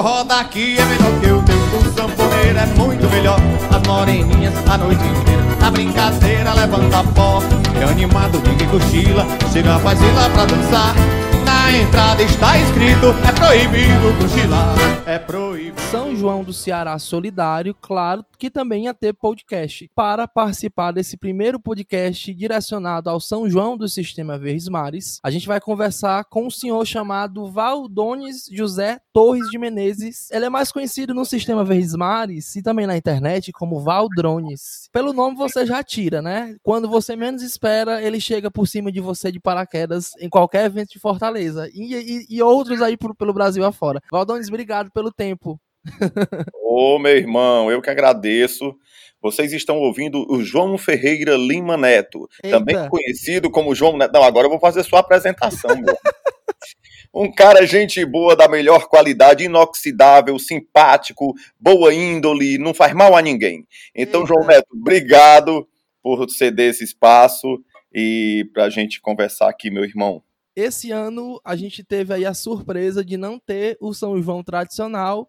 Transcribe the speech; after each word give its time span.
Roda 0.00 0.40
aqui 0.40 0.78
é 0.78 0.84
melhor 0.86 1.20
que 1.20 1.26
o 1.26 1.42
teu, 1.42 1.78
o 1.78 1.84
sanfoneiro 1.92 2.58
é 2.58 2.66
muito 2.74 3.06
melhor. 3.10 3.38
As 3.70 3.86
moreninhas 3.86 4.54
a 4.66 4.78
noite 4.78 5.04
inteira, 5.04 5.42
na 5.60 5.70
brincadeira 5.70 6.54
levanta 6.54 7.04
pó. 7.14 7.42
É 7.78 7.84
animado, 7.84 8.40
ninguém 8.46 8.66
cochila, 8.68 9.26
chega 9.52 9.76
a 9.76 9.78
fazila 9.78 10.30
pra 10.30 10.46
dançar. 10.46 10.94
Na 11.70 11.78
entrada 11.78 12.20
está 12.24 12.58
escrito, 12.58 13.06
é 13.28 13.32
proibido 13.32 14.18
cochilar, 14.20 14.76
é 15.06 15.20
proibido. 15.20 15.80
São 15.82 16.16
João 16.16 16.42
do 16.42 16.52
Ceará 16.52 16.98
Solidário, 16.98 17.76
claro 17.80 18.24
que 18.36 18.50
também 18.50 18.86
ia 18.86 18.94
ter 18.94 19.12
podcast. 19.12 19.88
Para 19.94 20.26
participar 20.26 20.90
desse 20.90 21.16
primeiro 21.16 21.60
podcast 21.60 22.34
direcionado 22.34 23.08
ao 23.08 23.20
São 23.20 23.48
João 23.48 23.76
do 23.76 23.88
Sistema 23.88 24.36
Verdes 24.36 24.68
Mares, 24.68 25.20
a 25.22 25.30
gente 25.30 25.46
vai 25.46 25.60
conversar 25.60 26.24
com 26.24 26.46
um 26.46 26.50
senhor 26.50 26.84
chamado 26.84 27.48
Valdones 27.48 28.48
José 28.50 28.98
Torres 29.12 29.48
de 29.50 29.58
Menezes. 29.58 30.28
Ele 30.32 30.46
é 30.46 30.50
mais 30.50 30.72
conhecido 30.72 31.14
no 31.14 31.24
Sistema 31.24 31.64
Verdes 31.64 31.94
Mares 31.94 32.56
e 32.56 32.62
também 32.62 32.86
na 32.86 32.96
internet 32.96 33.52
como 33.52 33.80
Valdrones. 33.80 34.88
Pelo 34.92 35.12
nome 35.12 35.36
você 35.36 35.64
já 35.64 35.84
tira, 35.84 36.20
né? 36.20 36.56
Quando 36.64 36.88
você 36.88 37.14
menos 37.14 37.42
espera, 37.42 38.02
ele 38.02 38.20
chega 38.20 38.50
por 38.50 38.66
cima 38.66 38.90
de 38.90 39.00
você 39.00 39.30
de 39.30 39.38
paraquedas 39.38 40.12
em 40.18 40.28
qualquer 40.28 40.64
evento 40.64 40.90
de 40.90 40.98
Fortaleza 40.98 41.59
e, 41.72 41.94
e, 41.94 42.26
e 42.36 42.42
outros 42.42 42.80
aí 42.82 42.96
por, 42.96 43.14
pelo 43.14 43.32
Brasil 43.32 43.64
afora. 43.64 44.00
Valdones, 44.10 44.48
obrigado 44.48 44.90
pelo 44.92 45.12
tempo. 45.12 45.60
Ô, 46.62 46.98
meu 46.98 47.16
irmão, 47.16 47.70
eu 47.70 47.80
que 47.80 47.90
agradeço. 47.90 48.74
Vocês 49.22 49.52
estão 49.52 49.78
ouvindo 49.78 50.24
o 50.30 50.42
João 50.42 50.78
Ferreira 50.78 51.36
Lima 51.36 51.76
Neto, 51.76 52.28
Eita. 52.42 52.58
também 52.58 52.88
conhecido 52.88 53.50
como 53.50 53.74
João 53.74 53.96
Neto. 53.96 54.12
Não, 54.12 54.22
agora 54.22 54.46
eu 54.46 54.50
vou 54.50 54.58
fazer 54.60 54.82
sua 54.82 55.00
apresentação, 55.00 55.76
meu. 55.76 55.96
Um 57.12 57.30
cara, 57.32 57.66
gente 57.66 58.04
boa, 58.04 58.36
da 58.36 58.46
melhor 58.46 58.86
qualidade, 58.86 59.42
inoxidável, 59.42 60.38
simpático, 60.38 61.34
boa 61.58 61.92
índole, 61.92 62.56
não 62.56 62.72
faz 62.72 62.94
mal 62.94 63.16
a 63.16 63.20
ninguém. 63.20 63.66
Então, 63.92 64.20
Eita. 64.20 64.32
João 64.32 64.46
Neto, 64.46 64.68
obrigado 64.72 65.66
por 66.00 66.30
ceder 66.30 66.70
esse 66.70 66.84
espaço 66.84 67.60
e 67.92 68.48
pra 68.52 68.70
gente 68.70 69.00
conversar 69.00 69.48
aqui, 69.48 69.70
meu 69.70 69.84
irmão. 69.84 70.22
Esse 70.60 70.90
ano 70.90 71.40
a 71.42 71.56
gente 71.56 71.82
teve 71.82 72.12
aí 72.12 72.26
a 72.26 72.34
surpresa 72.34 73.02
de 73.02 73.16
não 73.16 73.38
ter 73.38 73.78
o 73.80 73.94
São 73.94 74.20
João 74.22 74.42
tradicional 74.42 75.26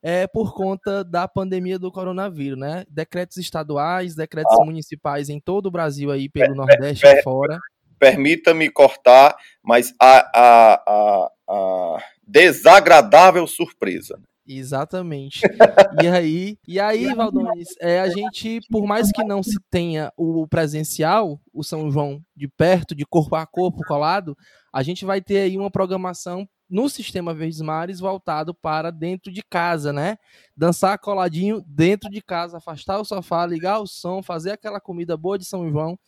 é, 0.00 0.26
por 0.28 0.54
conta 0.54 1.02
da 1.02 1.26
pandemia 1.26 1.78
do 1.78 1.90
coronavírus, 1.90 2.58
né? 2.58 2.84
Decretos 2.88 3.38
estaduais, 3.38 4.14
decretos 4.14 4.56
municipais 4.64 5.28
em 5.28 5.40
todo 5.40 5.66
o 5.66 5.70
Brasil 5.70 6.12
aí 6.12 6.28
pelo 6.28 6.54
Nordeste 6.54 7.04
é, 7.06 7.18
e 7.18 7.22
fora. 7.22 7.58
Permita-me 7.98 8.70
cortar, 8.70 9.36
mas 9.60 9.92
a, 10.00 10.30
a, 10.32 10.82
a, 10.86 11.30
a 11.48 11.98
desagradável 12.24 13.46
surpresa. 13.48 14.20
Exatamente. 14.48 15.42
E 16.02 16.06
aí, 16.06 16.58
e 16.66 16.78
aí, 16.78 17.12
Valdones, 17.14 17.68
é, 17.80 18.00
a 18.00 18.08
gente, 18.08 18.60
por 18.70 18.86
mais 18.86 19.10
que 19.10 19.24
não 19.24 19.42
se 19.42 19.56
tenha 19.70 20.12
o 20.16 20.46
presencial, 20.46 21.40
o 21.52 21.64
São 21.64 21.90
João 21.90 22.22
de 22.36 22.46
perto, 22.46 22.94
de 22.94 23.04
corpo 23.04 23.34
a 23.34 23.46
corpo 23.46 23.82
colado, 23.84 24.36
a 24.72 24.82
gente 24.82 25.04
vai 25.04 25.20
ter 25.20 25.40
aí 25.40 25.58
uma 25.58 25.70
programação 25.70 26.48
no 26.70 26.88
sistema 26.88 27.34
Verdes 27.34 27.60
Mares 27.60 27.98
voltado 27.98 28.54
para 28.54 28.90
dentro 28.90 29.32
de 29.32 29.42
casa, 29.42 29.92
né? 29.92 30.18
Dançar 30.56 30.98
coladinho 30.98 31.64
dentro 31.66 32.10
de 32.10 32.20
casa, 32.20 32.58
afastar 32.58 33.00
o 33.00 33.04
sofá, 33.04 33.46
ligar 33.46 33.80
o 33.80 33.86
som, 33.86 34.22
fazer 34.22 34.52
aquela 34.52 34.80
comida 34.80 35.16
boa 35.16 35.38
de 35.38 35.46
São 35.46 35.68
João. 35.70 35.98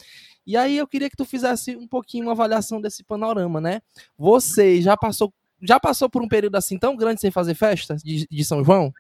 E 0.47 0.57
aí 0.57 0.77
eu 0.77 0.87
queria 0.87 1.09
que 1.09 1.17
tu 1.17 1.25
fizesse 1.25 1.77
um 1.77 1.89
pouquinho 1.89 2.27
uma 2.27 2.33
avaliação 2.33 2.81
desse 2.81 3.03
panorama, 3.03 3.61
né? 3.61 3.81
Você 4.19 4.81
já 4.83 4.97
passou 4.97 5.33
já 5.63 5.79
passou 5.79 6.09
por 6.09 6.23
um 6.23 6.29
período 6.29 6.57
assim 6.57 6.79
tão 6.79 6.97
grande 6.97 7.21
sem 7.21 7.31
fazer 7.31 7.55
festa 7.55 7.97
de, 7.97 8.27
de 8.31 8.45
São 8.45 8.65
João? 8.65 8.93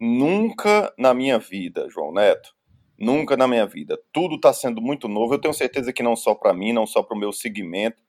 Nunca 0.00 0.92
na 0.98 1.14
minha 1.14 1.38
vida, 1.38 1.88
João 1.90 2.12
Neto, 2.12 2.54
nunca 2.98 3.36
na 3.36 3.46
minha 3.46 3.66
vida. 3.66 3.98
Tudo 4.12 4.36
está 4.36 4.52
sendo 4.52 4.80
muito 4.80 5.08
novo. 5.08 5.34
Eu 5.34 5.38
tenho 5.38 5.54
certeza 5.54 5.92
que 5.92 6.02
não 6.02 6.16
só 6.16 6.34
para 6.34 6.52
mim, 6.52 6.72
não 6.72 6.86
só 6.86 7.02
para 7.02 7.16
o 7.16 7.20
meu 7.20 7.32
segmento, 7.32 8.02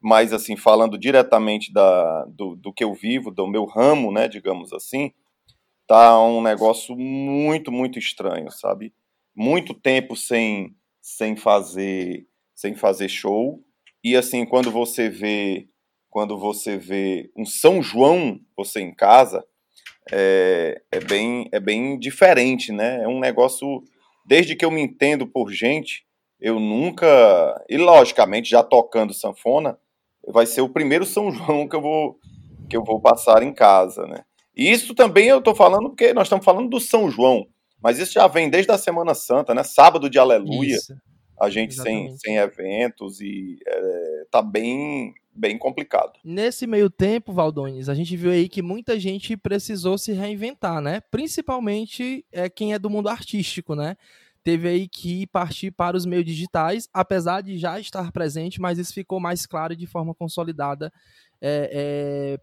mas 0.00 0.32
assim 0.32 0.56
falando 0.56 0.98
diretamente 0.98 1.72
da, 1.72 2.24
do, 2.26 2.56
do 2.56 2.72
que 2.72 2.82
eu 2.82 2.94
vivo, 2.94 3.30
do 3.30 3.46
meu 3.46 3.64
ramo, 3.66 4.10
né, 4.10 4.28
digamos 4.28 4.72
assim, 4.72 5.12
tá 5.86 6.22
um 6.22 6.40
negócio 6.40 6.96
muito, 6.96 7.70
muito 7.70 7.98
estranho, 7.98 8.50
sabe? 8.50 8.94
Muito 9.34 9.74
tempo 9.74 10.16
sem, 10.16 10.74
sem 11.00 11.36
fazer, 11.36 12.26
sem 12.54 12.74
fazer 12.74 13.08
show 13.08 13.62
e 14.02 14.16
assim 14.16 14.46
quando 14.46 14.70
você 14.70 15.08
vê, 15.08 15.66
quando 16.10 16.36
você 16.36 16.76
vê 16.76 17.30
um 17.36 17.46
São 17.46 17.80
João, 17.82 18.40
você 18.56 18.80
em 18.80 18.92
casa, 18.92 19.44
é, 20.10 20.82
é 20.90 21.00
bem, 21.00 21.48
é 21.52 21.60
bem 21.60 21.98
diferente, 21.98 22.72
né? 22.72 23.02
É 23.02 23.08
um 23.08 23.20
negócio, 23.20 23.82
desde 24.26 24.56
que 24.56 24.64
eu 24.64 24.70
me 24.70 24.82
entendo 24.82 25.26
por 25.26 25.52
gente, 25.52 26.04
eu 26.40 26.58
nunca, 26.58 27.64
e 27.68 27.76
logicamente 27.76 28.50
já 28.50 28.62
tocando 28.62 29.14
sanfona, 29.14 29.78
vai 30.26 30.46
ser 30.46 30.62
o 30.62 30.68
primeiro 30.68 31.06
São 31.06 31.30
João 31.30 31.68
que 31.68 31.76
eu 31.76 31.80
vou 31.80 32.18
que 32.68 32.76
eu 32.76 32.84
vou 32.84 33.00
passar 33.00 33.42
em 33.42 33.52
casa, 33.52 34.06
né? 34.06 34.22
E 34.56 34.70
isso 34.70 34.94
também 34.94 35.26
eu 35.26 35.42
tô 35.42 35.54
falando 35.56 35.88
porque 35.88 36.14
nós 36.14 36.26
estamos 36.26 36.44
falando 36.44 36.68
do 36.68 36.78
São 36.78 37.10
João, 37.10 37.44
mas 37.82 37.98
isso 37.98 38.12
já 38.12 38.28
vem 38.28 38.48
desde 38.48 38.70
a 38.70 38.78
Semana 38.78 39.12
Santa, 39.12 39.52
né? 39.52 39.64
Sábado 39.64 40.08
de 40.08 40.20
Aleluia, 40.20 40.76
Isso. 40.76 40.94
A 41.40 41.48
gente 41.48 41.74
sem, 41.74 42.06
exatamente. 42.06 42.20
sem 42.20 42.36
eventos 42.36 43.20
e 43.20 43.58
é, 43.66 44.24
tá 44.30 44.42
bem 44.42 45.14
bem 45.32 45.56
complicado. 45.56 46.18
Nesse 46.22 46.66
meio 46.66 46.90
tempo, 46.90 47.32
Valdones, 47.32 47.88
a 47.88 47.94
gente 47.94 48.14
viu 48.16 48.30
aí 48.30 48.48
que 48.48 48.60
muita 48.60 48.98
gente 49.00 49.36
precisou 49.36 49.96
se 49.96 50.12
reinventar, 50.12 50.82
né? 50.82 51.00
Principalmente 51.10 52.26
é, 52.30 52.48
quem 52.50 52.74
é 52.74 52.78
do 52.78 52.90
mundo 52.90 53.08
artístico, 53.08 53.74
né? 53.74 53.96
Teve 54.42 54.68
aí 54.68 54.88
que 54.88 55.26
partir 55.28 55.70
para 55.70 55.96
os 55.96 56.04
meios 56.04 56.24
digitais, 56.24 56.88
apesar 56.92 57.42
de 57.42 57.56
já 57.58 57.78
estar 57.78 58.10
presente, 58.12 58.60
mas 58.60 58.78
isso 58.78 58.92
ficou 58.92 59.20
mais 59.20 59.46
claro 59.46 59.72
e 59.72 59.76
de 59.76 59.86
forma 59.86 60.14
consolidada, 60.14 60.92
é, 61.40 61.70
é, 61.72 62.40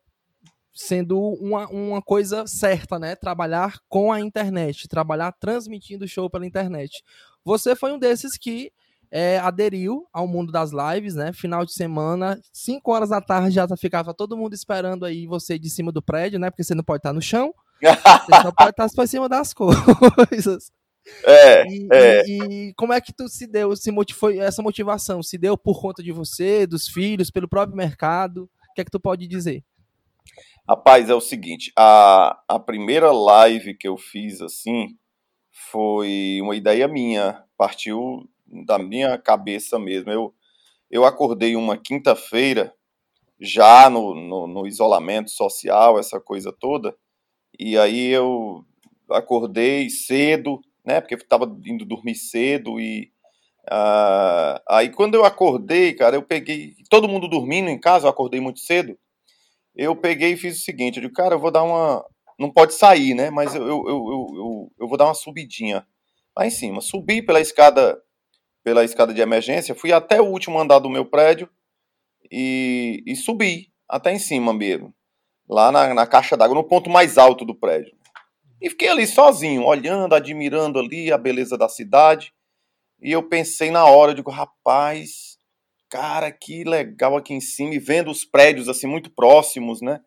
sendo 0.74 1.20
uma, 1.20 1.68
uma 1.70 2.02
coisa 2.02 2.48
certa, 2.48 2.98
né? 2.98 3.16
Trabalhar 3.16 3.80
com 3.90 4.12
a 4.12 4.22
internet, 4.22 4.88
trabalhar 4.88 5.32
transmitindo 5.34 6.06
o 6.06 6.08
show 6.08 6.30
pela 6.30 6.46
internet. 6.46 7.04
Você 7.44 7.76
foi 7.76 7.92
um 7.92 8.00
desses 8.00 8.38
que 8.38 8.72
é, 9.12 9.40
aderiu 9.40 10.06
ao 10.12 10.28
mundo 10.28 10.52
das 10.52 10.72
lives, 10.72 11.16
né? 11.16 11.32
Final 11.34 11.66
de 11.66 11.74
semana, 11.74 12.40
5 12.54 12.92
horas 12.92 13.10
da 13.10 13.22
tarde 13.22 13.52
já 13.56 13.68
ficava 13.78 14.14
todo 14.14 14.38
mundo 14.38 14.54
esperando 14.54 15.06
aí 15.06 15.26
você 15.28 15.58
de 15.58 15.70
cima 15.70 15.92
do 15.92 16.02
prédio, 16.02 16.40
né? 16.40 16.50
Porque 16.50 16.64
você 16.64 16.76
não 16.76 16.84
pode 16.84 17.00
estar 17.00 17.14
no 17.14 17.22
chão, 17.22 17.54
você 17.82 18.42
só 18.42 18.52
pode 18.52 18.72
estar 18.72 18.90
por 18.90 19.08
cima 19.08 19.30
das 19.30 19.54
coisas. 19.56 20.72
É, 21.26 21.64
E, 21.66 21.88
é. 21.92 22.24
e- 22.28 22.44
e 22.70 22.74
como 22.76 22.92
é 22.92 23.00
que 23.00 23.14
tu 23.14 23.30
se 23.30 23.48
deu, 23.48 23.74
se 23.78 23.92
motivou, 23.92 24.30
essa 24.30 24.62
motivação? 24.62 25.24
Se 25.24 25.38
deu 25.38 25.58
por 25.58 25.80
conta 25.80 26.04
de 26.04 26.12
você, 26.12 26.68
dos 26.68 26.88
filhos, 26.88 27.32
pelo 27.32 27.48
próprio 27.48 27.78
mercado? 27.78 28.50
O 28.72 28.74
que 28.76 28.82
é 28.82 28.84
que 28.84 28.92
tu 28.92 29.00
pode 29.00 29.26
dizer? 29.28 29.64
Rapaz, 30.68 31.10
é 31.10 31.16
o 31.16 31.22
seguinte, 31.22 31.72
a, 31.78 32.38
a 32.46 32.60
primeira 32.60 33.10
live 33.10 33.74
que 33.74 33.88
eu 33.88 33.96
fiz 33.96 34.42
assim 34.42 34.98
foi 35.72 36.40
uma 36.42 36.56
ideia 36.58 36.88
minha, 36.90 37.42
partiu 37.58 38.30
da 38.66 38.80
minha 38.80 39.18
cabeça 39.18 39.78
mesmo. 39.78 40.12
Eu, 40.12 40.34
eu 40.90 41.06
acordei 41.06 41.56
uma 41.56 41.78
quinta-feira, 41.78 42.74
já 43.40 43.90
no, 43.90 44.16
no, 44.16 44.48
no 44.48 44.68
isolamento 44.68 45.30
social, 45.30 46.00
essa 46.00 46.20
coisa 46.20 46.52
toda, 46.52 46.96
e 47.60 47.78
aí 47.78 48.08
eu 48.10 48.66
acordei 49.10 49.90
cedo, 49.90 50.60
né, 50.86 51.02
porque 51.02 51.16
eu 51.16 51.20
estava 51.20 51.46
indo 51.66 51.86
dormir 51.86 52.16
cedo 52.16 52.80
e 52.80 53.12
ah, 53.70 54.62
aí 54.70 54.90
quando 54.90 55.16
eu 55.16 55.26
acordei, 55.26 55.94
cara, 55.94 56.16
eu 56.16 56.24
peguei, 56.24 56.76
todo 56.90 57.08
mundo 57.08 57.28
dormindo 57.28 57.70
em 57.70 57.80
casa, 57.80 58.08
eu 58.08 58.10
acordei 58.10 58.40
muito 58.40 58.60
cedo, 58.60 58.98
eu 59.76 59.96
peguei 59.96 60.34
e 60.34 60.38
fiz 60.38 60.58
o 60.58 60.64
seguinte, 60.64 60.98
eu 60.98 61.04
digo, 61.04 61.14
cara, 61.14 61.36
eu 61.36 61.40
vou 61.40 61.52
dar 61.52 61.64
uma, 61.64 62.04
não 62.40 62.52
pode 62.52 62.74
sair, 62.74 63.14
né, 63.14 63.30
mas 63.30 63.54
eu, 63.54 63.64
eu, 63.64 63.86
eu, 63.88 64.28
eu, 64.36 64.72
eu 64.80 64.88
vou 64.88 64.98
dar 64.98 65.06
uma 65.06 65.14
subidinha 65.14 65.86
lá 66.36 66.46
em 66.46 66.52
cima, 66.52 66.82
subi 66.82 67.22
pela 67.22 67.42
escada, 67.42 68.02
pela 68.68 68.84
escada 68.84 69.14
de 69.14 69.22
emergência, 69.22 69.74
fui 69.74 69.94
até 69.94 70.20
o 70.20 70.26
último 70.26 70.60
andar 70.60 70.80
do 70.80 70.90
meu 70.90 71.06
prédio 71.06 71.50
e, 72.30 73.02
e 73.08 73.16
subi 73.16 73.72
até 73.88 74.12
em 74.12 74.20
cima 74.20 74.54
mesmo, 74.54 74.94
lá 75.50 75.72
na, 75.72 75.94
na 75.94 76.06
caixa 76.06 76.36
d'água, 76.36 76.54
no 76.54 76.66
ponto 76.66 76.90
mais 76.90 77.18
alto 77.18 77.46
do 77.46 77.56
prédio. 77.56 77.96
E 78.62 78.70
fiquei 78.70 78.90
ali 78.90 79.08
sozinho, 79.08 79.64
olhando, 79.64 80.14
admirando 80.14 80.80
ali 80.80 81.14
a 81.14 81.18
beleza 81.18 81.58
da 81.58 81.70
cidade. 81.70 82.34
E 83.02 83.10
eu 83.10 83.24
pensei 83.24 83.72
na 83.72 83.86
hora, 83.86 84.12
eu 84.12 84.16
digo, 84.16 84.30
rapaz, 84.30 85.38
cara, 85.90 86.30
que 86.30 86.66
legal 86.66 87.16
aqui 87.16 87.34
em 87.34 87.40
cima, 87.40 87.74
e 87.74 87.80
vendo 87.80 88.12
os 88.12 88.26
prédios 88.26 88.68
assim 88.68 88.86
muito 88.86 89.10
próximos, 89.10 89.82
né? 89.82 90.02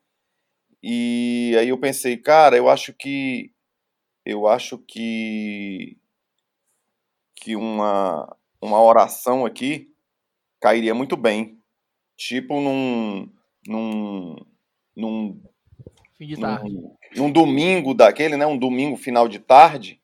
E 0.83 1.57
aí 1.59 1.71
eu 1.71 1.79
pensei, 1.79 2.19
cara, 2.19 2.59
eu 2.59 2.69
acho 2.69 2.93
que 2.93 3.55
eu 4.23 4.47
acho 4.47 4.77
que 4.87 5.97
que 7.37 7.57
uma 7.57 8.37
uma 8.61 8.83
oração 8.83 9.47
aqui 9.47 9.89
cairia 10.61 10.95
muito 10.95 11.17
bem, 11.17 11.59
tipo 12.17 12.61
num 12.61 13.29
num 13.67 14.37
num 14.97 15.43
Fim 16.21 16.27
de 16.27 16.37
tarde. 16.39 16.71
Num, 16.71 16.97
num 17.17 17.33
domingo 17.33 17.95
daquele, 17.95 18.37
né? 18.37 18.47
Um 18.47 18.59
domingo 18.59 18.95
final 18.95 19.27
de 19.27 19.39
tarde. 19.39 19.99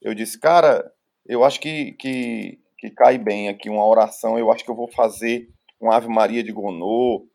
Eu 0.00 0.14
disse, 0.14 0.40
cara, 0.40 0.90
eu 1.26 1.44
acho 1.44 1.60
que, 1.60 1.92
que, 1.92 2.58
que 2.78 2.90
cai 2.90 3.18
bem 3.18 3.50
aqui 3.50 3.68
uma 3.68 3.86
oração. 3.86 4.38
Eu 4.38 4.50
acho 4.50 4.64
que 4.64 4.70
eu 4.70 4.74
vou 4.74 4.90
fazer 4.90 5.50
um 5.78 5.90
Ave 5.90 6.08
Maria 6.08 6.42
de 6.42 6.50
Gonô, 6.50 7.28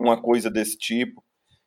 uma 0.00 0.18
coisa 0.18 0.50
desse 0.50 0.78
tipo. 0.78 1.22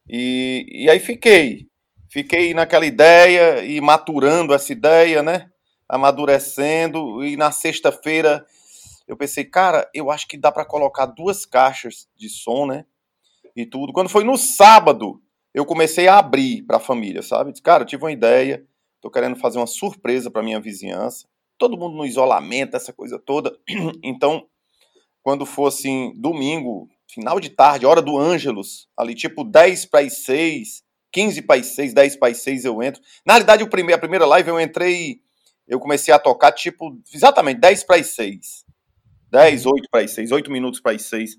E, 0.07 0.65
e 0.71 0.89
aí 0.89 0.99
fiquei. 0.99 1.67
Fiquei 2.11 2.55
naquela 2.55 2.87
ideia 2.87 3.63
e 3.63 3.79
maturando 3.79 4.55
essa 4.55 4.73
ideia, 4.73 5.21
né? 5.21 5.51
Amadurecendo. 5.89 7.25
E 7.25 7.35
na 7.35 7.51
sexta-feira 7.51 8.45
eu 9.07 9.17
pensei, 9.17 9.43
cara, 9.43 9.89
eu 9.91 10.11
acho 10.11 10.27
que 10.27 10.37
dá 10.37 10.51
para 10.51 10.63
colocar 10.63 11.07
duas 11.07 11.43
caixas 11.43 12.07
de 12.15 12.29
som, 12.29 12.67
né? 12.67 12.85
E 13.55 13.65
tudo. 13.65 13.91
Quando 13.91 14.07
foi 14.07 14.23
no 14.23 14.37
sábado, 14.37 15.19
eu 15.51 15.65
comecei 15.65 16.07
a 16.07 16.19
abrir 16.19 16.61
para 16.61 16.77
a 16.77 16.79
família, 16.79 17.23
sabe? 17.23 17.51
Disse, 17.51 17.63
cara, 17.63 17.81
eu 17.81 17.87
tive 17.87 18.03
uma 18.03 18.11
ideia, 18.11 18.63
tô 19.01 19.09
querendo 19.09 19.35
fazer 19.35 19.57
uma 19.57 19.65
surpresa 19.65 20.29
para 20.29 20.43
minha 20.43 20.59
vizinhança. 20.59 21.27
Todo 21.57 21.75
mundo 21.75 21.97
no 21.97 22.05
isolamento, 22.05 22.77
essa 22.77 22.93
coisa 22.93 23.17
toda. 23.17 23.57
Então, 24.03 24.45
quando 25.23 25.45
fosse 25.45 25.87
assim, 25.87 26.13
domingo, 26.15 26.87
final 27.07 27.39
de 27.39 27.49
tarde, 27.49 27.85
hora 27.85 28.01
do 28.01 28.17
Ângelos, 28.17 28.87
ali 28.95 29.15
tipo 29.15 29.43
10 29.43 29.85
para 29.85 30.05
as 30.05 30.23
6, 30.23 30.83
15 31.11 31.41
para 31.41 31.59
as 31.59 31.65
6, 31.67 31.93
10 31.93 32.15
para 32.15 32.29
as 32.29 32.37
6 32.43 32.65
eu 32.65 32.81
entro. 32.83 33.01
Na 33.25 33.33
realidade, 33.33 33.63
a 33.63 33.97
primeira 33.97 34.25
live 34.25 34.49
eu 34.49 34.61
entrei, 34.61 35.19
eu 35.69 35.79
comecei 35.79 36.13
a 36.13 36.19
tocar 36.19 36.51
tipo 36.51 36.99
exatamente 37.13 37.59
10 37.59 37.83
para 37.83 37.97
as 37.97 38.07
6. 38.07 38.65
10, 39.31 39.65
8 39.67 39.89
para 39.91 40.01
as 40.01 40.11
6, 40.11 40.31
8 40.31 40.51
minutos 40.51 40.81
para 40.81 40.93
as 40.93 41.03
6. 41.03 41.37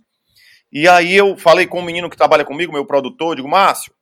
E 0.73 0.89
aí 0.89 1.15
eu 1.15 1.37
falei 1.37 1.67
com 1.67 1.79
o 1.79 1.81
um 1.81 1.85
menino 1.85 2.09
que 2.09 2.17
trabalha 2.17 2.45
comigo, 2.45 2.73
meu 2.73 2.87
produtor, 2.87 3.35
digo, 3.35 3.49
Márcio, 3.49 3.93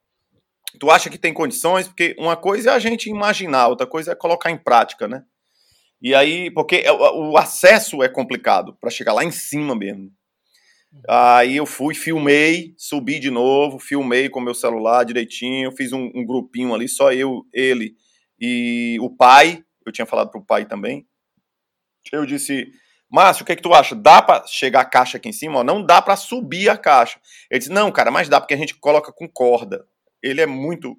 tu 0.79 0.91
acha 0.91 1.09
que 1.09 1.17
tem 1.17 1.33
condições? 1.33 1.89
Porque 1.89 2.15
uma 2.19 2.37
coisa 2.37 2.71
é 2.71 2.75
a 2.75 2.79
gente 2.79 3.09
imaginar, 3.09 3.69
outra 3.69 3.87
coisa 3.87 4.13
é 4.13 4.15
colocar 4.15 4.51
em 4.51 4.59
prática, 4.59 5.09
né? 5.09 5.25
E 6.01 6.15
aí, 6.15 6.51
porque 6.51 6.77
é, 6.77 6.93
o 6.93 7.37
acesso 7.39 8.03
é 8.03 8.09
complicado 8.09 8.77
para 8.79 8.91
chegar 8.91 9.15
lá 9.15 9.25
em 9.25 9.31
cima 9.31 9.75
mesmo. 9.75 10.13
Aí 11.09 11.57
eu 11.57 11.67
fui, 11.67 11.95
filmei, 11.95 12.75
subi 12.77 13.19
de 13.19 13.31
novo, 13.31 13.79
filmei 13.79 14.29
com 14.29 14.41
meu 14.41 14.55
celular 14.55 15.05
direitinho, 15.05 15.73
fiz 15.73 15.93
um, 15.93 16.11
um 16.15 16.25
grupinho 16.25 16.75
ali, 16.75 16.89
só 16.89 17.13
eu, 17.13 17.45
ele 17.53 17.95
e 18.39 18.99
o 19.01 19.11
pai. 19.11 19.65
Eu 19.89 19.93
tinha 19.93 20.07
falado 20.07 20.31
pro 20.31 20.45
pai 20.45 20.67
também. 20.67 21.07
Eu 22.13 22.25
disse, 22.25 22.71
Márcio, 23.11 23.43
o 23.43 23.47
que, 23.47 23.53
é 23.53 23.57
que 23.57 23.63
tu 23.63 23.73
acha? 23.73 23.95
Dá 23.95 24.21
para 24.21 24.47
chegar 24.47 24.81
a 24.81 24.85
caixa 24.85 25.17
aqui 25.17 25.29
em 25.29 25.33
cima? 25.33 25.61
Ó, 25.61 25.65
não 25.65 25.85
dá 25.85 26.03
para 26.03 26.17
subir 26.17 26.69
a 26.69 26.77
caixa. 26.77 27.19
Ele 27.51 27.59
disse, 27.59 27.73
não, 27.73 27.91
cara, 27.91 28.11
mas 28.11 28.29
dá 28.29 28.41
porque 28.41 28.55
a 28.55 28.57
gente 28.57 28.75
coloca 28.75 29.13
com 29.13 29.29
corda. 29.29 29.87
Ele 30.23 30.41
é 30.41 30.47
muito, 30.47 30.97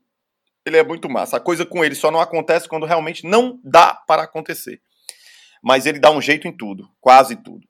ele 0.66 0.78
é 0.78 0.84
muito 0.84 1.08
massa. 1.08 1.38
A 1.38 1.40
coisa 1.40 1.66
com 1.66 1.84
ele 1.84 1.94
só 1.94 2.10
não 2.10 2.20
acontece 2.20 2.68
quando 2.68 2.86
realmente 2.86 3.26
não 3.28 3.60
dá 3.64 3.94
para 3.94 4.24
acontecer. 4.24 4.82
Mas 5.64 5.86
ele 5.86 6.00
dá 6.00 6.10
um 6.10 6.22
jeito 6.22 6.48
em 6.48 6.56
tudo, 6.56 6.90
quase 7.00 7.36
tudo. 7.36 7.68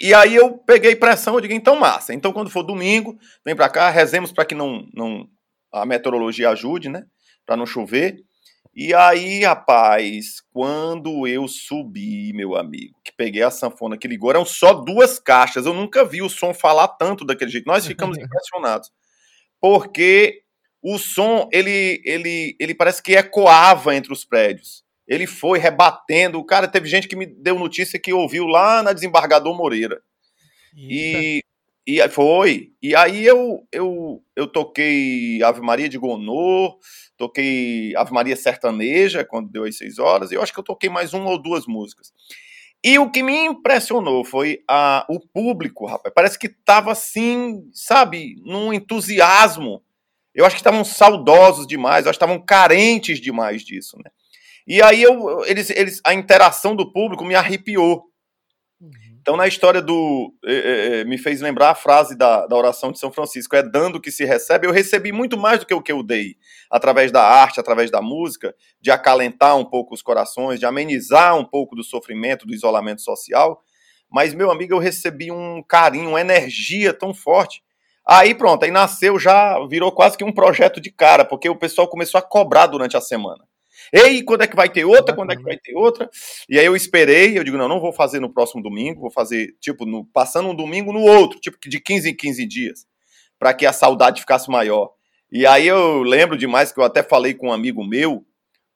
E 0.00 0.14
aí 0.14 0.34
eu 0.34 0.56
peguei 0.58 0.96
pressão, 0.96 1.34
eu 1.34 1.40
digo, 1.40 1.52
então 1.52 1.76
massa. 1.76 2.14
Então 2.14 2.32
quando 2.32 2.48
for 2.48 2.62
domingo, 2.62 3.18
vem 3.44 3.54
para 3.54 3.68
cá, 3.68 3.90
rezemos 3.90 4.32
para 4.32 4.46
que 4.46 4.54
não, 4.54 4.88
não 4.94 5.28
a 5.70 5.84
meteorologia 5.84 6.50
ajude, 6.50 6.88
né? 6.88 7.04
Para 7.44 7.56
não 7.56 7.66
chover. 7.66 8.16
E 8.74 8.94
aí, 8.94 9.44
rapaz, 9.44 10.40
quando 10.50 11.26
eu 11.26 11.46
subi, 11.46 12.32
meu 12.32 12.56
amigo, 12.56 12.98
que 13.04 13.12
peguei 13.12 13.42
a 13.42 13.50
sanfona 13.50 13.98
que 13.98 14.08
ligou, 14.08 14.30
eram 14.30 14.46
só 14.46 14.72
duas 14.72 15.18
caixas. 15.18 15.66
Eu 15.66 15.74
nunca 15.74 16.04
vi 16.04 16.22
o 16.22 16.30
som 16.30 16.54
falar 16.54 16.88
tanto 16.88 17.24
daquele 17.24 17.50
jeito. 17.50 17.66
Nós 17.66 17.86
ficamos 17.86 18.16
impressionados. 18.18 18.90
Porque 19.60 20.42
o 20.82 20.98
som, 20.98 21.48
ele, 21.52 22.00
ele, 22.04 22.56
ele 22.58 22.74
parece 22.74 23.02
que 23.02 23.14
ecoava 23.14 23.94
entre 23.94 24.10
os 24.10 24.24
prédios. 24.24 24.82
Ele 25.06 25.26
foi 25.26 25.58
rebatendo. 25.58 26.38
O 26.38 26.44
cara 26.44 26.66
teve 26.66 26.88
gente 26.88 27.06
que 27.06 27.14
me 27.16 27.26
deu 27.26 27.58
notícia 27.58 28.00
que 28.00 28.12
ouviu 28.12 28.46
lá 28.46 28.82
na 28.82 28.94
desembargador 28.94 29.54
Moreira. 29.54 30.00
E, 30.74 31.42
e 31.86 32.06
foi. 32.08 32.72
E 32.80 32.94
aí 32.94 33.24
eu, 33.24 33.66
eu, 33.72 34.22
eu 34.36 34.46
toquei 34.46 35.42
Ave 35.42 35.60
Maria 35.60 35.88
de 35.88 35.98
Gonô, 35.98 36.78
toquei 37.16 37.94
Ave 37.96 38.12
Maria 38.12 38.36
Sertaneja, 38.36 39.24
quando 39.24 39.50
deu 39.50 39.64
as 39.64 39.76
seis 39.76 39.98
horas, 39.98 40.30
e 40.30 40.34
eu 40.34 40.42
acho 40.42 40.52
que 40.52 40.60
eu 40.60 40.64
toquei 40.64 40.88
mais 40.88 41.12
uma 41.12 41.30
ou 41.30 41.42
duas 41.42 41.66
músicas. 41.66 42.12
E 42.84 42.98
o 42.98 43.10
que 43.10 43.22
me 43.22 43.44
impressionou 43.44 44.24
foi 44.24 44.62
a, 44.68 45.06
o 45.08 45.20
público, 45.20 45.86
rapaz. 45.86 46.12
Parece 46.14 46.38
que 46.38 46.48
tava 46.48 46.90
assim, 46.90 47.62
sabe, 47.72 48.34
num 48.44 48.72
entusiasmo. 48.72 49.82
Eu 50.34 50.44
acho 50.44 50.56
que 50.56 50.60
estavam 50.60 50.84
saudosos 50.84 51.66
demais, 51.66 52.04
eu 52.04 52.10
acho 52.10 52.18
que 52.18 52.24
estavam 52.24 52.44
carentes 52.44 53.20
demais 53.20 53.62
disso, 53.62 53.96
né? 53.98 54.10
E 54.66 54.80
aí 54.80 55.02
eu, 55.02 55.44
eles, 55.44 55.70
eles, 55.70 56.00
a 56.04 56.14
interação 56.14 56.74
do 56.74 56.92
público 56.92 57.24
me 57.24 57.34
arrepiou. 57.34 58.04
Então, 59.22 59.36
na 59.36 59.46
história 59.46 59.80
do. 59.80 60.34
Eh, 60.44 61.02
eh, 61.02 61.04
me 61.04 61.16
fez 61.16 61.40
lembrar 61.40 61.70
a 61.70 61.74
frase 61.76 62.18
da, 62.18 62.44
da 62.44 62.56
oração 62.56 62.90
de 62.90 62.98
São 62.98 63.12
Francisco: 63.12 63.54
é 63.54 63.62
dando 63.62 64.00
que 64.00 64.10
se 64.10 64.24
recebe. 64.24 64.66
Eu 64.66 64.72
recebi 64.72 65.12
muito 65.12 65.38
mais 65.38 65.60
do 65.60 65.66
que 65.66 65.72
o 65.72 65.80
que 65.80 65.92
eu 65.92 66.02
dei, 66.02 66.34
através 66.68 67.12
da 67.12 67.22
arte, 67.22 67.60
através 67.60 67.88
da 67.88 68.02
música, 68.02 68.52
de 68.80 68.90
acalentar 68.90 69.56
um 69.56 69.64
pouco 69.64 69.94
os 69.94 70.02
corações, 70.02 70.58
de 70.58 70.66
amenizar 70.66 71.36
um 71.38 71.44
pouco 71.44 71.76
do 71.76 71.84
sofrimento, 71.84 72.44
do 72.44 72.52
isolamento 72.52 73.00
social. 73.00 73.62
Mas, 74.10 74.34
meu 74.34 74.50
amigo, 74.50 74.74
eu 74.74 74.78
recebi 74.78 75.30
um 75.30 75.62
carinho, 75.62 76.10
uma 76.10 76.20
energia 76.20 76.92
tão 76.92 77.14
forte. 77.14 77.62
Aí 78.04 78.34
pronto, 78.34 78.64
aí 78.64 78.72
nasceu, 78.72 79.20
já 79.20 79.64
virou 79.68 79.92
quase 79.92 80.18
que 80.18 80.24
um 80.24 80.32
projeto 80.32 80.80
de 80.80 80.90
cara, 80.90 81.24
porque 81.24 81.48
o 81.48 81.54
pessoal 81.54 81.86
começou 81.86 82.18
a 82.18 82.22
cobrar 82.22 82.66
durante 82.66 82.96
a 82.96 83.00
semana. 83.00 83.44
Ei, 83.92 84.22
quando 84.22 84.42
é 84.42 84.46
que 84.46 84.56
vai 84.56 84.70
ter 84.70 84.86
outra? 84.86 85.14
Quando 85.14 85.32
é 85.32 85.36
que 85.36 85.42
vai 85.42 85.58
ter 85.58 85.74
outra? 85.74 86.08
E 86.48 86.58
aí 86.58 86.64
eu 86.64 86.74
esperei, 86.74 87.36
eu 87.36 87.44
digo, 87.44 87.58
não, 87.58 87.68
não 87.68 87.78
vou 87.78 87.92
fazer 87.92 88.20
no 88.20 88.32
próximo 88.32 88.62
domingo, 88.62 89.02
vou 89.02 89.10
fazer, 89.10 89.54
tipo, 89.60 89.84
no, 89.84 90.06
passando 90.06 90.48
um 90.48 90.54
domingo 90.54 90.92
no 90.92 91.00
outro, 91.00 91.38
tipo, 91.38 91.58
de 91.68 91.78
15 91.78 92.08
em 92.08 92.16
15 92.16 92.46
dias, 92.46 92.86
para 93.38 93.52
que 93.52 93.66
a 93.66 93.72
saudade 93.72 94.20
ficasse 94.20 94.50
maior. 94.50 94.94
E 95.30 95.46
aí 95.46 95.66
eu 95.66 96.02
lembro 96.02 96.38
demais 96.38 96.72
que 96.72 96.80
eu 96.80 96.84
até 96.84 97.02
falei 97.02 97.34
com 97.34 97.48
um 97.48 97.52
amigo 97.52 97.84
meu, 97.84 98.12
um 98.14 98.24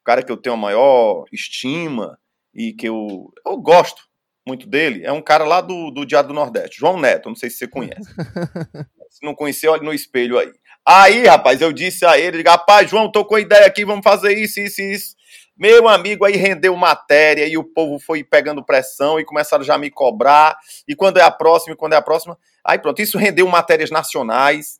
cara 0.05 0.23
que 0.23 0.31
eu 0.31 0.37
tenho 0.37 0.55
a 0.55 0.59
maior 0.59 1.25
estima 1.33 2.19
e 2.55 2.75
que 2.75 2.87
eu, 2.87 3.33
eu 3.47 3.57
gosto 3.57 4.03
muito 4.47 4.69
dele, 4.69 5.03
é 5.05 5.11
um 5.11 5.23
cara 5.23 5.45
lá 5.45 5.61
do, 5.61 5.91
do 5.91 6.05
Diário 6.05 6.29
do 6.29 6.35
Nordeste, 6.35 6.79
João 6.79 7.01
Neto, 7.01 7.29
não 7.29 7.37
sei 7.37 7.49
se 7.49 7.57
você 7.57 7.67
conhece. 7.67 8.05
se 9.11 9.25
não 9.25 9.35
conhecer, 9.35 9.67
olha 9.69 9.83
no 9.83 9.95
espelho 9.95 10.39
aí. 10.39 10.53
Aí, 10.89 11.27
rapaz, 11.27 11.61
eu 11.61 11.73
disse 11.73 12.07
a 12.07 12.17
ele, 12.17 12.45
rapaz, 12.45 12.89
João, 12.89 13.11
tô 13.11 13.25
com 13.25 13.37
ideia 13.37 13.67
aqui, 13.67 13.85
vamos 13.85 14.05
fazer 14.05 14.39
isso, 14.39 14.61
isso, 14.61 14.81
isso. 14.81 15.17
Meu 15.59 15.89
amigo, 15.89 16.25
aí 16.25 16.37
rendeu 16.37 16.77
matéria 16.77 17.45
e 17.49 17.57
o 17.57 17.65
povo 17.65 17.99
foi 17.99 18.23
pegando 18.23 18.65
pressão 18.65 19.19
e 19.19 19.25
começaram 19.25 19.65
já 19.65 19.75
a 19.75 19.79
me 19.79 19.91
cobrar. 19.91 20.57
E 20.87 20.95
quando 20.95 21.17
é 21.17 21.23
a 21.23 21.31
próxima, 21.31 21.73
e 21.73 21.77
quando 21.77 21.95
é 21.95 21.97
a 21.97 22.03
próxima. 22.03 22.39
Aí 22.65 22.79
pronto, 22.79 23.03
isso 23.03 23.19
rendeu 23.19 23.49
matérias 23.49 23.91
nacionais, 23.91 24.79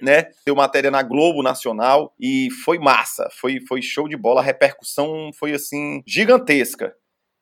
né? 0.00 0.28
Deu 0.44 0.54
matéria 0.54 0.90
na 0.90 1.02
Globo 1.02 1.42
Nacional 1.42 2.14
e 2.20 2.48
foi 2.64 2.78
massa, 2.78 3.28
foi, 3.32 3.58
foi 3.66 3.82
show 3.82 4.06
de 4.06 4.16
bola. 4.16 4.42
A 4.42 4.44
repercussão 4.44 5.30
foi 5.32 5.54
assim, 5.54 6.02
gigantesca. 6.06 6.94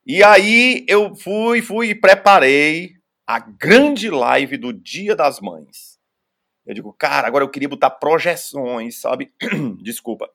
E 0.07 0.23
aí 0.23 0.87
eu 0.88 1.14
fui, 1.14 1.61
fui 1.61 1.88
e 1.88 1.95
preparei 1.95 2.93
a 3.26 3.41
grande 3.41 4.09
live 4.09 4.57
do 4.57 4.73
Dia 4.73 5.14
das 5.17 5.41
Mães. 5.41 5.94
Eu 6.66 6.75
digo, 6.75 6.92
cara, 6.92 7.26
agora 7.26 7.44
eu 7.44 7.50
queria 7.50 7.68
botar 7.68 7.90
projeções, 7.90 9.00
sabe? 9.00 9.33
Desculpa. 9.83 10.28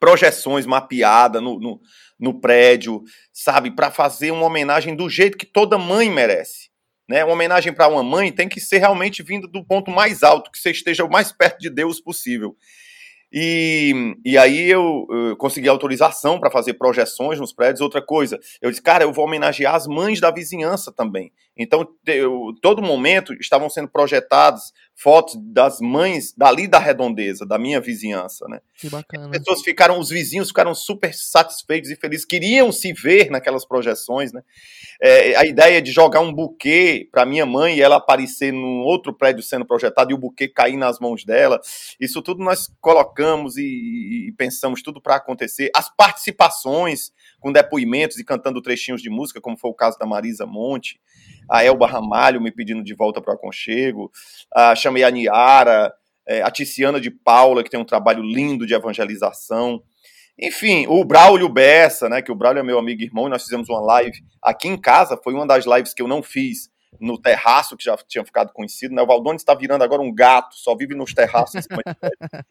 Projeções 0.00 0.66
mapeadas 0.66 1.42
no, 1.42 1.60
no, 1.60 1.80
no 2.18 2.40
prédio, 2.40 3.02
sabe? 3.32 3.70
Para 3.70 3.90
fazer 3.90 4.30
uma 4.30 4.46
homenagem 4.46 4.96
do 4.96 5.08
jeito 5.08 5.38
que 5.38 5.46
toda 5.46 5.78
mãe 5.78 6.10
merece. 6.10 6.70
Né? 7.08 7.24
Uma 7.24 7.34
homenagem 7.34 7.72
para 7.72 7.88
uma 7.88 8.02
mãe 8.02 8.32
tem 8.32 8.48
que 8.48 8.60
ser 8.60 8.78
realmente 8.78 9.22
vinda 9.22 9.46
do 9.46 9.64
ponto 9.64 9.90
mais 9.90 10.22
alto, 10.22 10.50
que 10.50 10.58
você 10.58 10.70
esteja 10.70 11.04
o 11.04 11.10
mais 11.10 11.30
perto 11.30 11.58
de 11.58 11.68
Deus 11.68 12.00
possível. 12.00 12.56
E, 13.34 14.14
e 14.26 14.36
aí 14.36 14.68
eu, 14.68 15.06
eu 15.10 15.36
consegui 15.36 15.66
autorização 15.66 16.38
para 16.38 16.50
fazer 16.50 16.74
projeções 16.74 17.40
nos 17.40 17.52
prédios. 17.52 17.80
Outra 17.80 18.02
coisa, 18.02 18.38
eu 18.60 18.68
disse, 18.68 18.82
cara, 18.82 19.04
eu 19.04 19.12
vou 19.12 19.24
homenagear 19.24 19.74
as 19.74 19.86
mães 19.86 20.20
da 20.20 20.30
vizinhança 20.30 20.92
também. 20.92 21.32
Então, 21.56 21.88
eu, 22.06 22.54
todo 22.60 22.82
momento 22.82 23.32
estavam 23.34 23.70
sendo 23.70 23.88
projetadas 23.88 24.72
fotos 25.02 25.34
das 25.36 25.80
mães 25.80 26.32
dali 26.36 26.68
da 26.68 26.78
redondeza, 26.78 27.44
da 27.44 27.58
minha 27.58 27.80
vizinhança, 27.80 28.46
né? 28.48 28.60
Que 28.76 28.88
bacana. 28.88 29.24
As 29.24 29.30
pessoas 29.38 29.62
ficaram, 29.62 29.98
os 29.98 30.10
vizinhos 30.10 30.48
ficaram 30.48 30.72
super 30.74 31.12
satisfeitos 31.12 31.90
e 31.90 31.96
felizes, 31.96 32.24
queriam 32.24 32.70
se 32.70 32.92
ver 32.92 33.28
naquelas 33.28 33.66
projeções, 33.66 34.32
né? 34.32 34.42
É, 35.00 35.34
a 35.34 35.44
ideia 35.44 35.82
de 35.82 35.90
jogar 35.90 36.20
um 36.20 36.32
buquê 36.32 37.08
para 37.10 37.26
minha 37.26 37.44
mãe 37.44 37.76
e 37.76 37.82
ela 37.82 37.96
aparecer 37.96 38.52
num 38.52 38.82
outro 38.82 39.12
prédio 39.12 39.42
sendo 39.42 39.66
projetado 39.66 40.12
e 40.12 40.14
o 40.14 40.18
buquê 40.18 40.46
cair 40.46 40.76
nas 40.76 41.00
mãos 41.00 41.24
dela, 41.24 41.60
isso 41.98 42.22
tudo 42.22 42.44
nós 42.44 42.72
colocamos 42.80 43.56
e, 43.56 44.28
e 44.28 44.32
pensamos 44.38 44.82
tudo 44.82 45.02
para 45.02 45.16
acontecer. 45.16 45.68
As 45.74 45.92
participações 45.94 47.10
com 47.42 47.52
depoimentos 47.52 48.18
e 48.18 48.24
cantando 48.24 48.62
trechinhos 48.62 49.02
de 49.02 49.10
música, 49.10 49.40
como 49.40 49.58
foi 49.58 49.70
o 49.70 49.74
caso 49.74 49.98
da 49.98 50.06
Marisa 50.06 50.46
Monte, 50.46 51.00
a 51.50 51.64
Elba 51.64 51.86
Ramalho 51.88 52.40
me 52.40 52.52
pedindo 52.52 52.84
de 52.84 52.94
volta 52.94 53.20
para 53.20 53.32
o 53.32 53.36
aconchego, 53.36 54.10
uh, 54.56 54.76
chamei 54.76 55.02
a 55.02 55.10
Niara, 55.10 55.92
é, 56.26 56.40
a 56.40 56.50
Ticiana 56.50 57.00
de 57.00 57.10
Paula, 57.10 57.64
que 57.64 57.70
tem 57.70 57.80
um 57.80 57.84
trabalho 57.84 58.22
lindo 58.22 58.64
de 58.64 58.74
evangelização. 58.74 59.82
Enfim, 60.38 60.86
o 60.88 61.04
Braulio 61.04 61.48
Bessa, 61.48 62.08
né, 62.08 62.22
que 62.22 62.30
o 62.30 62.34
Braulio 62.34 62.60
é 62.60 62.62
meu 62.62 62.78
amigo 62.78 63.02
e 63.02 63.04
irmão, 63.04 63.26
e 63.26 63.30
nós 63.30 63.42
fizemos 63.42 63.68
uma 63.68 63.80
live 63.80 64.18
aqui 64.40 64.68
em 64.68 64.80
casa, 64.80 65.18
foi 65.22 65.34
uma 65.34 65.46
das 65.46 65.66
lives 65.66 65.92
que 65.92 66.00
eu 66.00 66.08
não 66.08 66.22
fiz 66.22 66.70
no 67.00 67.20
terraço, 67.20 67.76
que 67.76 67.84
já 67.84 67.96
tinha 68.08 68.24
ficado 68.24 68.52
conhecido, 68.52 68.94
né? 68.94 69.02
O 69.02 69.06
Valdone 69.06 69.36
está 69.36 69.52
virando 69.52 69.82
agora 69.82 70.00
um 70.00 70.14
gato, 70.14 70.54
só 70.54 70.76
vive 70.76 70.94
nos 70.94 71.12
terraços. 71.12 71.66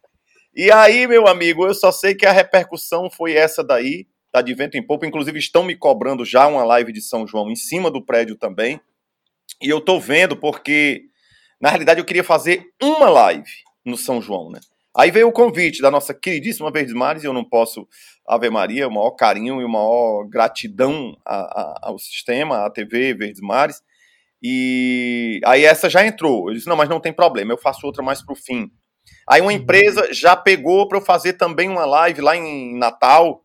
e 0.53 0.69
aí, 0.69 1.07
meu 1.07 1.27
amigo, 1.27 1.65
eu 1.65 1.73
só 1.73 1.91
sei 1.91 2.13
que 2.13 2.25
a 2.25 2.31
repercussão 2.33 3.09
foi 3.09 3.33
essa 3.33 3.63
daí, 3.63 4.05
tá 4.31 4.41
de 4.41 4.53
vento 4.53 4.77
em 4.77 4.85
popa. 4.85 5.05
Inclusive, 5.05 5.37
estão 5.37 5.63
me 5.63 5.75
cobrando 5.75 6.25
já 6.25 6.47
uma 6.47 6.63
live 6.63 6.91
de 6.91 7.01
São 7.01 7.27
João 7.27 7.49
em 7.49 7.55
cima 7.55 7.91
do 7.91 8.01
prédio 8.01 8.35
também. 8.35 8.79
E 9.61 9.69
eu 9.69 9.81
tô 9.81 9.99
vendo 9.99 10.35
porque, 10.35 11.03
na 11.59 11.69
realidade, 11.69 11.99
eu 11.99 12.05
queria 12.05 12.23
fazer 12.23 12.65
uma 12.81 13.09
live 13.09 13.51
no 13.85 13.97
São 13.97 14.21
João, 14.21 14.49
né? 14.49 14.59
Aí 14.95 15.09
veio 15.09 15.29
o 15.29 15.31
convite 15.31 15.81
da 15.81 15.89
nossa 15.89 16.13
queridíssima 16.13 16.71
Verdes 16.71 16.93
Mares, 16.93 17.23
e 17.23 17.25
eu 17.25 17.31
não 17.31 17.45
posso, 17.45 17.87
Ave 18.27 18.49
Maria, 18.49 18.87
o 18.87 18.93
maior 18.93 19.11
carinho 19.11 19.61
e 19.61 19.65
o 19.65 19.69
maior 19.69 20.25
gratidão 20.27 21.17
a, 21.25 21.35
a, 21.35 21.79
ao 21.83 21.97
sistema, 21.97 22.65
à 22.65 22.69
TV 22.69 23.13
Verdes 23.13 23.41
Mares. 23.41 23.81
E 24.43 25.39
aí 25.45 25.63
essa 25.63 25.89
já 25.89 26.05
entrou. 26.05 26.49
Eu 26.49 26.55
disse, 26.55 26.67
não, 26.67 26.75
mas 26.75 26.89
não 26.89 26.99
tem 26.99 27.13
problema, 27.13 27.53
eu 27.53 27.57
faço 27.57 27.85
outra 27.85 28.03
mais 28.03 28.21
pro 28.21 28.35
fim. 28.35 28.69
Aí 29.29 29.39
uma 29.39 29.51
uhum. 29.51 29.57
empresa 29.57 30.11
já 30.11 30.35
pegou 30.35 30.87
para 30.87 30.97
eu 30.97 31.01
fazer 31.01 31.33
também 31.33 31.69
uma 31.69 31.85
live 31.85 32.21
lá 32.21 32.35
em 32.35 32.77
Natal, 32.77 33.43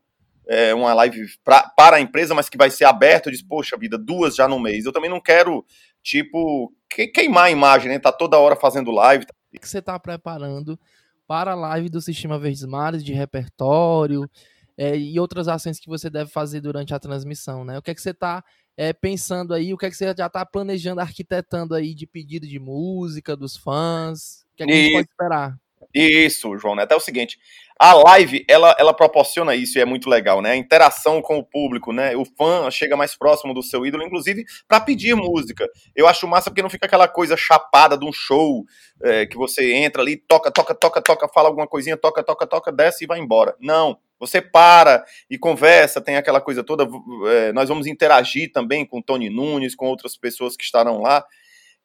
é, 0.48 0.74
uma 0.74 0.94
live 0.94 1.26
pra, 1.44 1.62
para 1.76 1.96
a 1.96 2.00
empresa, 2.00 2.34
mas 2.34 2.48
que 2.48 2.56
vai 2.56 2.70
ser 2.70 2.84
aberta. 2.84 3.28
Eu 3.28 3.32
disse, 3.32 3.46
poxa 3.46 3.76
vida, 3.76 3.98
duas 3.98 4.36
já 4.36 4.46
no 4.46 4.60
mês. 4.60 4.84
Eu 4.84 4.92
também 4.92 5.10
não 5.10 5.20
quero, 5.20 5.64
tipo, 6.02 6.72
que, 6.88 7.08
queimar 7.08 7.44
a 7.44 7.50
imagem, 7.50 7.88
né? 7.88 7.98
Tá 7.98 8.12
toda 8.12 8.38
hora 8.38 8.56
fazendo 8.56 8.90
live. 8.90 9.24
O 9.54 9.60
que 9.60 9.68
você 9.68 9.82
tá 9.82 9.98
preparando 9.98 10.78
para 11.26 11.52
a 11.52 11.56
live 11.56 11.88
do 11.88 12.00
Sistema 12.00 12.38
Verdes 12.38 12.64
Mares 12.64 13.04
de 13.04 13.12
repertório 13.12 14.30
é, 14.76 14.96
e 14.96 15.18
outras 15.18 15.48
ações 15.48 15.80
que 15.80 15.88
você 15.88 16.08
deve 16.08 16.30
fazer 16.30 16.60
durante 16.60 16.94
a 16.94 16.98
transmissão, 16.98 17.64
né? 17.64 17.78
O 17.78 17.82
que 17.82 17.90
é 17.90 17.94
que 17.94 18.02
você 18.02 18.10
está 18.10 18.44
é, 18.76 18.92
pensando 18.92 19.54
aí, 19.54 19.72
o 19.72 19.78
que 19.78 19.86
é 19.86 19.90
que 19.90 19.96
você 19.96 20.12
já 20.16 20.26
está 20.26 20.44
planejando, 20.44 21.00
arquitetando 21.00 21.74
aí 21.74 21.94
de 21.94 22.06
pedido 22.06 22.46
de 22.46 22.58
música 22.58 23.34
dos 23.34 23.56
fãs? 23.56 24.44
O 24.52 24.56
que 24.56 24.62
é 24.62 24.66
que 24.66 24.72
a 24.72 24.76
gente 24.76 24.92
pode 24.92 25.08
esperar? 25.08 25.58
Isso, 25.94 26.56
João 26.58 26.74
Neto. 26.74 26.92
É 26.92 26.96
o 26.96 27.00
seguinte, 27.00 27.38
a 27.78 27.92
live, 27.92 28.44
ela, 28.48 28.74
ela 28.78 28.94
proporciona 28.94 29.54
isso 29.54 29.78
e 29.78 29.80
é 29.80 29.84
muito 29.84 30.08
legal, 30.08 30.40
né? 30.40 30.52
A 30.52 30.56
interação 30.56 31.20
com 31.20 31.38
o 31.38 31.44
público, 31.44 31.92
né? 31.92 32.16
O 32.16 32.24
fã 32.24 32.70
chega 32.70 32.96
mais 32.96 33.14
próximo 33.14 33.52
do 33.52 33.62
seu 33.62 33.84
ídolo, 33.84 34.02
inclusive 34.02 34.44
para 34.66 34.80
pedir 34.80 35.14
música. 35.14 35.68
Eu 35.94 36.08
acho 36.08 36.26
massa 36.26 36.50
porque 36.50 36.62
não 36.62 36.70
fica 36.70 36.86
aquela 36.86 37.06
coisa 37.06 37.36
chapada 37.36 37.96
de 37.98 38.04
um 38.06 38.12
show 38.12 38.64
é, 39.02 39.26
que 39.26 39.36
você 39.36 39.74
entra 39.74 40.00
ali, 40.00 40.16
toca, 40.16 40.50
toca, 40.50 40.74
toca, 40.74 41.02
toca, 41.02 41.28
fala 41.28 41.48
alguma 41.48 41.66
coisinha, 41.66 41.96
toca, 41.96 42.22
toca, 42.22 42.46
toca, 42.46 42.72
desce 42.72 43.04
e 43.04 43.06
vai 43.06 43.18
embora. 43.18 43.54
Não. 43.60 43.98
Você 44.18 44.40
para 44.40 45.04
e 45.28 45.36
conversa, 45.36 46.00
tem 46.00 46.16
aquela 46.16 46.40
coisa 46.40 46.64
toda. 46.64 46.88
É, 47.28 47.52
nós 47.52 47.68
vamos 47.68 47.86
interagir 47.86 48.50
também 48.50 48.86
com 48.86 49.00
o 49.00 49.02
Tony 49.02 49.28
Nunes, 49.28 49.74
com 49.74 49.86
outras 49.86 50.16
pessoas 50.16 50.56
que 50.56 50.64
estarão 50.64 51.02
lá. 51.02 51.22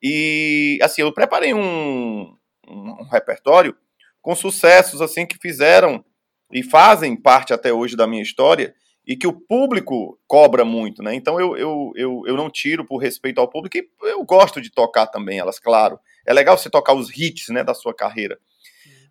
E, 0.01 0.79
assim, 0.81 1.01
eu 1.01 1.13
preparei 1.13 1.53
um, 1.53 2.33
um 2.67 3.03
repertório 3.03 3.75
com 4.21 4.35
sucessos 4.35 5.01
assim 5.01 5.25
que 5.25 5.37
fizeram 5.37 6.03
e 6.51 6.63
fazem 6.63 7.15
parte 7.15 7.53
até 7.53 7.71
hoje 7.73 7.95
da 7.95 8.05
minha 8.05 8.21
história 8.21 8.73
e 9.05 9.15
que 9.15 9.25
o 9.25 9.33
público 9.33 10.19
cobra 10.27 10.63
muito, 10.63 11.01
né? 11.01 11.15
Então 11.15 11.39
eu, 11.39 11.57
eu, 11.57 11.91
eu, 11.95 12.23
eu 12.27 12.37
não 12.37 12.49
tiro 12.49 12.85
por 12.85 12.97
respeito 12.97 13.41
ao 13.41 13.47
público 13.47 13.77
e 13.77 13.89
eu 14.03 14.23
gosto 14.23 14.61
de 14.61 14.69
tocar 14.69 15.07
também 15.07 15.39
elas, 15.39 15.59
claro. 15.59 15.99
É 16.25 16.33
legal 16.33 16.57
você 16.57 16.69
tocar 16.69 16.93
os 16.93 17.09
hits, 17.17 17.49
né, 17.49 17.63
da 17.63 17.73
sua 17.73 17.93
carreira. 17.93 18.37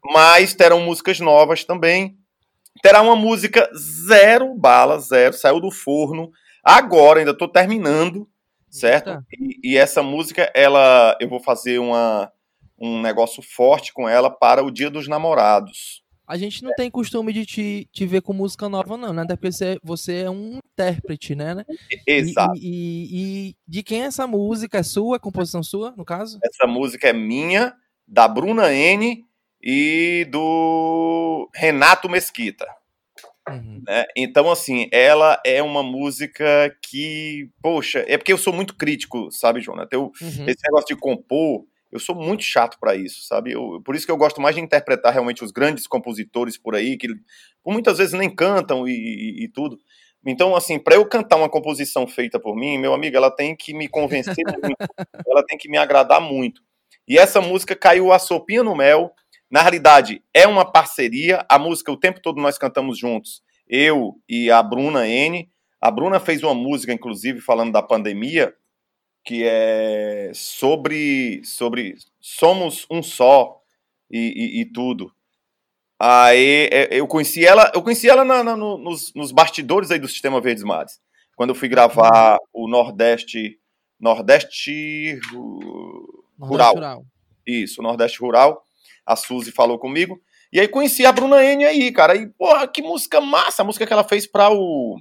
Mas 0.04 0.54
terão 0.54 0.80
músicas 0.80 1.18
novas 1.18 1.64
também. 1.64 2.16
Terá 2.82 3.02
uma 3.02 3.16
música 3.16 3.68
zero 3.76 4.54
bala, 4.54 4.98
zero, 5.00 5.34
saiu 5.34 5.60
do 5.60 5.70
forno. 5.70 6.30
Agora, 6.62 7.18
ainda 7.18 7.32
estou 7.32 7.48
terminando, 7.48 8.28
certo? 8.70 9.22
E, 9.32 9.72
e, 9.72 9.76
essa 9.76 10.02
música, 10.02 10.50
ela, 10.54 11.16
eu 11.20 11.28
vou 11.28 11.40
fazer 11.40 11.78
uma, 11.78 12.30
um 12.80 13.00
negócio 13.00 13.42
forte 13.42 13.92
com 13.92 14.08
ela 14.08 14.30
para 14.30 14.64
o 14.64 14.70
Dia 14.70 14.90
dos 14.90 15.06
Namorados. 15.06 16.02
A 16.26 16.36
gente 16.36 16.62
não 16.62 16.70
é. 16.70 16.74
tem 16.74 16.90
costume 16.90 17.32
de 17.32 17.44
te, 17.44 17.88
te 17.92 18.06
ver 18.06 18.22
com 18.22 18.32
música 18.32 18.68
nova, 18.68 18.96
não, 18.96 19.12
né? 19.12 19.22
Até 19.22 19.34
porque 19.34 19.50
você, 19.50 19.78
você 19.82 20.16
é 20.18 20.30
um 20.30 20.60
intérprete, 20.64 21.34
né? 21.34 21.56
né? 21.56 21.64
Exato. 22.06 22.54
E, 22.56 22.60
e, 22.62 23.48
e, 23.48 23.56
de 23.66 23.82
quem 23.82 24.02
é 24.02 24.06
essa 24.06 24.28
música? 24.28 24.78
É 24.78 24.82
sua? 24.84 25.16
É 25.16 25.18
composição 25.18 25.60
sua, 25.60 25.92
no 25.96 26.04
caso? 26.04 26.38
Essa 26.44 26.68
música 26.68 27.08
é 27.08 27.12
minha, 27.12 27.74
da 28.06 28.28
Bruna 28.28 28.72
N 28.72 29.24
e 29.60 30.24
do 30.30 31.50
Renato 31.52 32.08
Mesquita. 32.08 32.64
Uhum. 33.48 33.82
Né? 33.84 34.04
Então, 34.16 34.50
assim, 34.50 34.88
ela 34.92 35.40
é 35.44 35.60
uma 35.60 35.82
música 35.82 36.72
que, 36.80 37.50
poxa, 37.60 38.04
é 38.06 38.16
porque 38.16 38.32
eu 38.32 38.38
sou 38.38 38.52
muito 38.52 38.76
crítico, 38.76 39.32
sabe, 39.32 39.60
Jonathan? 39.60 39.96
Eu, 39.96 40.02
uhum. 40.22 40.46
Esse 40.46 40.62
negócio 40.64 40.94
de 40.94 40.96
compor, 40.96 41.64
eu 41.92 41.98
sou 41.98 42.14
muito 42.14 42.42
chato 42.42 42.78
para 42.78 42.94
isso, 42.94 43.22
sabe? 43.26 43.52
Eu, 43.52 43.80
por 43.84 43.94
isso 43.94 44.06
que 44.06 44.12
eu 44.12 44.16
gosto 44.16 44.40
mais 44.40 44.54
de 44.54 44.60
interpretar 44.60 45.12
realmente 45.12 45.42
os 45.42 45.50
grandes 45.50 45.86
compositores 45.86 46.56
por 46.56 46.74
aí, 46.74 46.96
que 46.96 47.08
muitas 47.66 47.98
vezes 47.98 48.14
nem 48.14 48.32
cantam 48.32 48.86
e, 48.86 48.92
e, 48.92 49.44
e 49.44 49.48
tudo. 49.48 49.78
Então, 50.24 50.54
assim, 50.54 50.78
para 50.78 50.96
eu 50.96 51.06
cantar 51.06 51.36
uma 51.36 51.48
composição 51.48 52.06
feita 52.06 52.38
por 52.38 52.54
mim, 52.54 52.78
meu 52.78 52.92
amigo, 52.92 53.16
ela 53.16 53.30
tem 53.30 53.56
que 53.56 53.72
me 53.72 53.88
convencer 53.88 54.44
muito, 54.46 54.76
ela 55.26 55.44
tem 55.44 55.56
que 55.56 55.68
me 55.68 55.78
agradar 55.78 56.20
muito. 56.20 56.62
E 57.08 57.18
essa 57.18 57.40
música 57.40 57.74
caiu 57.74 58.12
a 58.12 58.18
sopinha 58.18 58.62
no 58.62 58.76
mel. 58.76 59.12
Na 59.50 59.62
realidade, 59.62 60.22
é 60.32 60.46
uma 60.46 60.64
parceria. 60.64 61.44
A 61.48 61.58
música, 61.58 61.90
o 61.90 61.96
tempo 61.96 62.20
todo 62.20 62.40
nós 62.40 62.58
cantamos 62.58 62.98
juntos, 62.98 63.42
eu 63.66 64.14
e 64.28 64.50
a 64.50 64.62
Bruna 64.62 65.08
N. 65.08 65.50
A 65.80 65.90
Bruna 65.90 66.20
fez 66.20 66.42
uma 66.42 66.54
música, 66.54 66.92
inclusive, 66.92 67.40
falando 67.40 67.72
da 67.72 67.82
pandemia, 67.82 68.54
que 69.24 69.44
é 69.44 70.30
sobre, 70.34 71.42
sobre 71.44 71.96
somos 72.20 72.86
um 72.90 73.02
só 73.02 73.60
e, 74.10 74.18
e, 74.18 74.60
e 74.60 74.64
tudo. 74.64 75.12
Aí 75.98 76.68
é, 76.72 76.88
eu 76.90 77.06
conheci 77.06 77.44
ela, 77.44 77.70
eu 77.74 77.82
conheci 77.82 78.08
ela 78.08 78.24
na, 78.24 78.42
na, 78.42 78.56
nos, 78.56 79.12
nos, 79.14 79.30
bastidores 79.32 79.90
aí 79.90 79.98
do 79.98 80.08
Sistema 80.08 80.40
Verdes 80.40 80.64
Mares, 80.64 80.98
quando 81.36 81.50
eu 81.50 81.54
fui 81.54 81.68
gravar 81.68 82.38
o 82.52 82.66
Nordeste, 82.66 83.58
Nordeste, 83.98 85.20
Rural. 86.38 86.74
Rural. 86.74 87.04
Isso, 87.46 87.82
Nordeste 87.82 88.18
Rural. 88.18 88.64
A 89.04 89.14
Suzy 89.14 89.52
falou 89.52 89.78
comigo. 89.78 90.20
E 90.52 90.58
aí 90.58 90.66
conheci 90.66 91.04
a 91.04 91.12
Bruna 91.12 91.44
N 91.44 91.64
aí, 91.64 91.92
cara. 91.92 92.16
E, 92.16 92.28
porra, 92.28 92.66
que 92.66 92.82
música 92.82 93.20
massa! 93.20 93.62
A 93.62 93.64
música 93.64 93.86
que 93.86 93.92
ela 93.92 94.04
fez 94.04 94.26
para 94.26 94.50
o, 94.50 94.98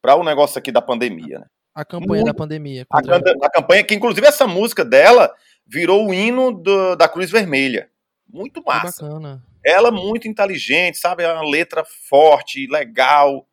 pra 0.00 0.16
o 0.16 0.24
negócio 0.24 0.58
aqui 0.58 0.72
da 0.72 0.82
pandemia, 0.82 1.40
né? 1.40 1.46
A 1.74 1.84
campanha 1.84 2.22
muito, 2.22 2.26
da 2.26 2.34
pandemia. 2.34 2.86
A, 2.90 2.98
a, 2.98 3.50
campanha, 3.50 3.84
que 3.84 3.94
inclusive 3.94 4.26
essa 4.26 4.46
música 4.46 4.84
dela 4.84 5.32
virou 5.66 6.08
o 6.08 6.14
hino 6.14 6.52
do, 6.52 6.96
da 6.96 7.08
Cruz 7.08 7.30
Vermelha. 7.30 7.88
Muito 8.28 8.62
massa. 8.64 9.02
Bacana. 9.04 9.42
Ela 9.64 9.90
muito 9.90 10.26
inteligente, 10.26 10.98
sabe? 10.98 11.22
É 11.22 11.32
uma 11.32 11.48
letra 11.48 11.84
forte, 11.84 12.66
legal. 12.66 13.46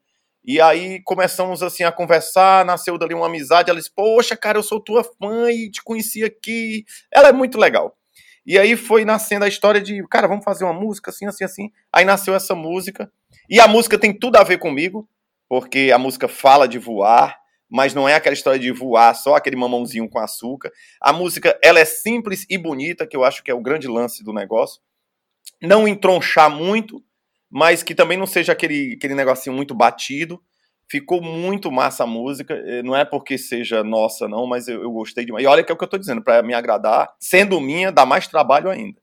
E 0.44 0.62
aí 0.62 1.02
começamos 1.04 1.62
assim 1.62 1.84
a 1.84 1.92
conversar, 1.92 2.64
nasceu 2.66 2.98
dali 2.98 3.14
uma 3.14 3.26
amizade. 3.26 3.70
Ela 3.70 3.80
disse: 3.80 3.94
Poxa, 3.94 4.36
cara, 4.36 4.58
eu 4.58 4.64
sou 4.64 4.80
tua 4.80 5.04
fã 5.04 5.52
e 5.52 5.70
te 5.70 5.84
conheci 5.84 6.24
aqui. 6.24 6.86
Ela 7.12 7.30
é 7.30 7.34
muito 7.34 7.58
legal. 7.58 7.98
E 8.46 8.58
aí 8.58 8.78
foi 8.78 9.04
nascendo 9.04 9.44
a 9.44 9.50
história 9.50 9.82
de, 9.82 10.02
cara, 10.08 10.26
vamos 10.26 10.46
fazer 10.46 10.64
uma 10.64 10.74
música 10.74 11.12
assim, 11.12 11.26
assim, 11.26 11.44
assim. 11.44 11.70
Aí 11.92 12.06
nasceu 12.06 12.34
essa 12.34 12.56
música. 12.56 13.12
E 13.50 13.60
a 13.60 13.68
música 13.68 14.00
tem 14.00 14.18
tudo 14.18 14.38
a 14.38 14.44
ver 14.44 14.58
comigo, 14.58 15.08
porque 15.50 15.92
a 15.94 15.98
música 15.98 16.30
fala 16.30 16.66
de 16.66 16.80
voar, 16.80 17.38
mas 17.70 17.94
não 17.94 18.08
é 18.08 18.16
aquela 18.16 18.34
história 18.34 18.60
de 18.60 18.72
voar 18.72 19.14
só 19.14 19.36
aquele 19.36 19.56
mamãozinho 19.56 20.10
com 20.10 20.20
açúcar. 20.20 20.72
A 21.02 21.12
música, 21.12 21.58
ela 21.64 21.80
é 21.80 21.86
simples 21.86 22.46
e 22.50 22.58
bonita, 22.58 23.06
que 23.06 23.16
eu 23.16 23.24
acho 23.24 23.44
que 23.44 23.52
é 23.52 23.54
o 23.54 23.62
grande 23.62 23.88
lance 23.88 24.24
do 24.24 24.34
negócio. 24.34 24.82
Não 25.62 25.88
entronchar 25.88 26.50
muito, 26.50 27.04
mas 27.50 27.84
que 27.84 27.94
também 27.94 28.18
não 28.18 28.26
seja 28.26 28.54
aquele, 28.54 28.94
aquele 28.98 29.16
negocinho 29.16 29.56
muito 29.56 29.76
batido. 29.76 30.42
Ficou 30.90 31.22
muito 31.22 31.70
massa 31.70 32.06
a 32.06 32.08
música. 32.08 32.54
Eh, 32.54 32.82
não 32.82 32.96
é 32.96 33.04
porque 33.04 33.38
seja 33.38 33.84
nossa, 33.84 34.28
não, 34.28 34.48
mas 34.48 34.70
eu, 34.70 34.82
eu 34.84 34.92
gostei 34.92 35.26
demais. 35.26 35.44
E 35.44 35.48
olha 35.48 35.64
que 35.64 35.72
é 35.72 35.76
o 35.76 35.78
que 35.78 35.84
eu 35.84 35.90
tô 35.90 35.98
dizendo, 35.98 36.24
para 36.24 36.42
me 36.42 36.54
agradar, 36.54 37.14
sendo 37.20 37.60
minha, 37.60 37.92
dá 37.92 38.06
mais 38.06 38.28
trabalho 38.28 38.70
ainda. 38.70 39.02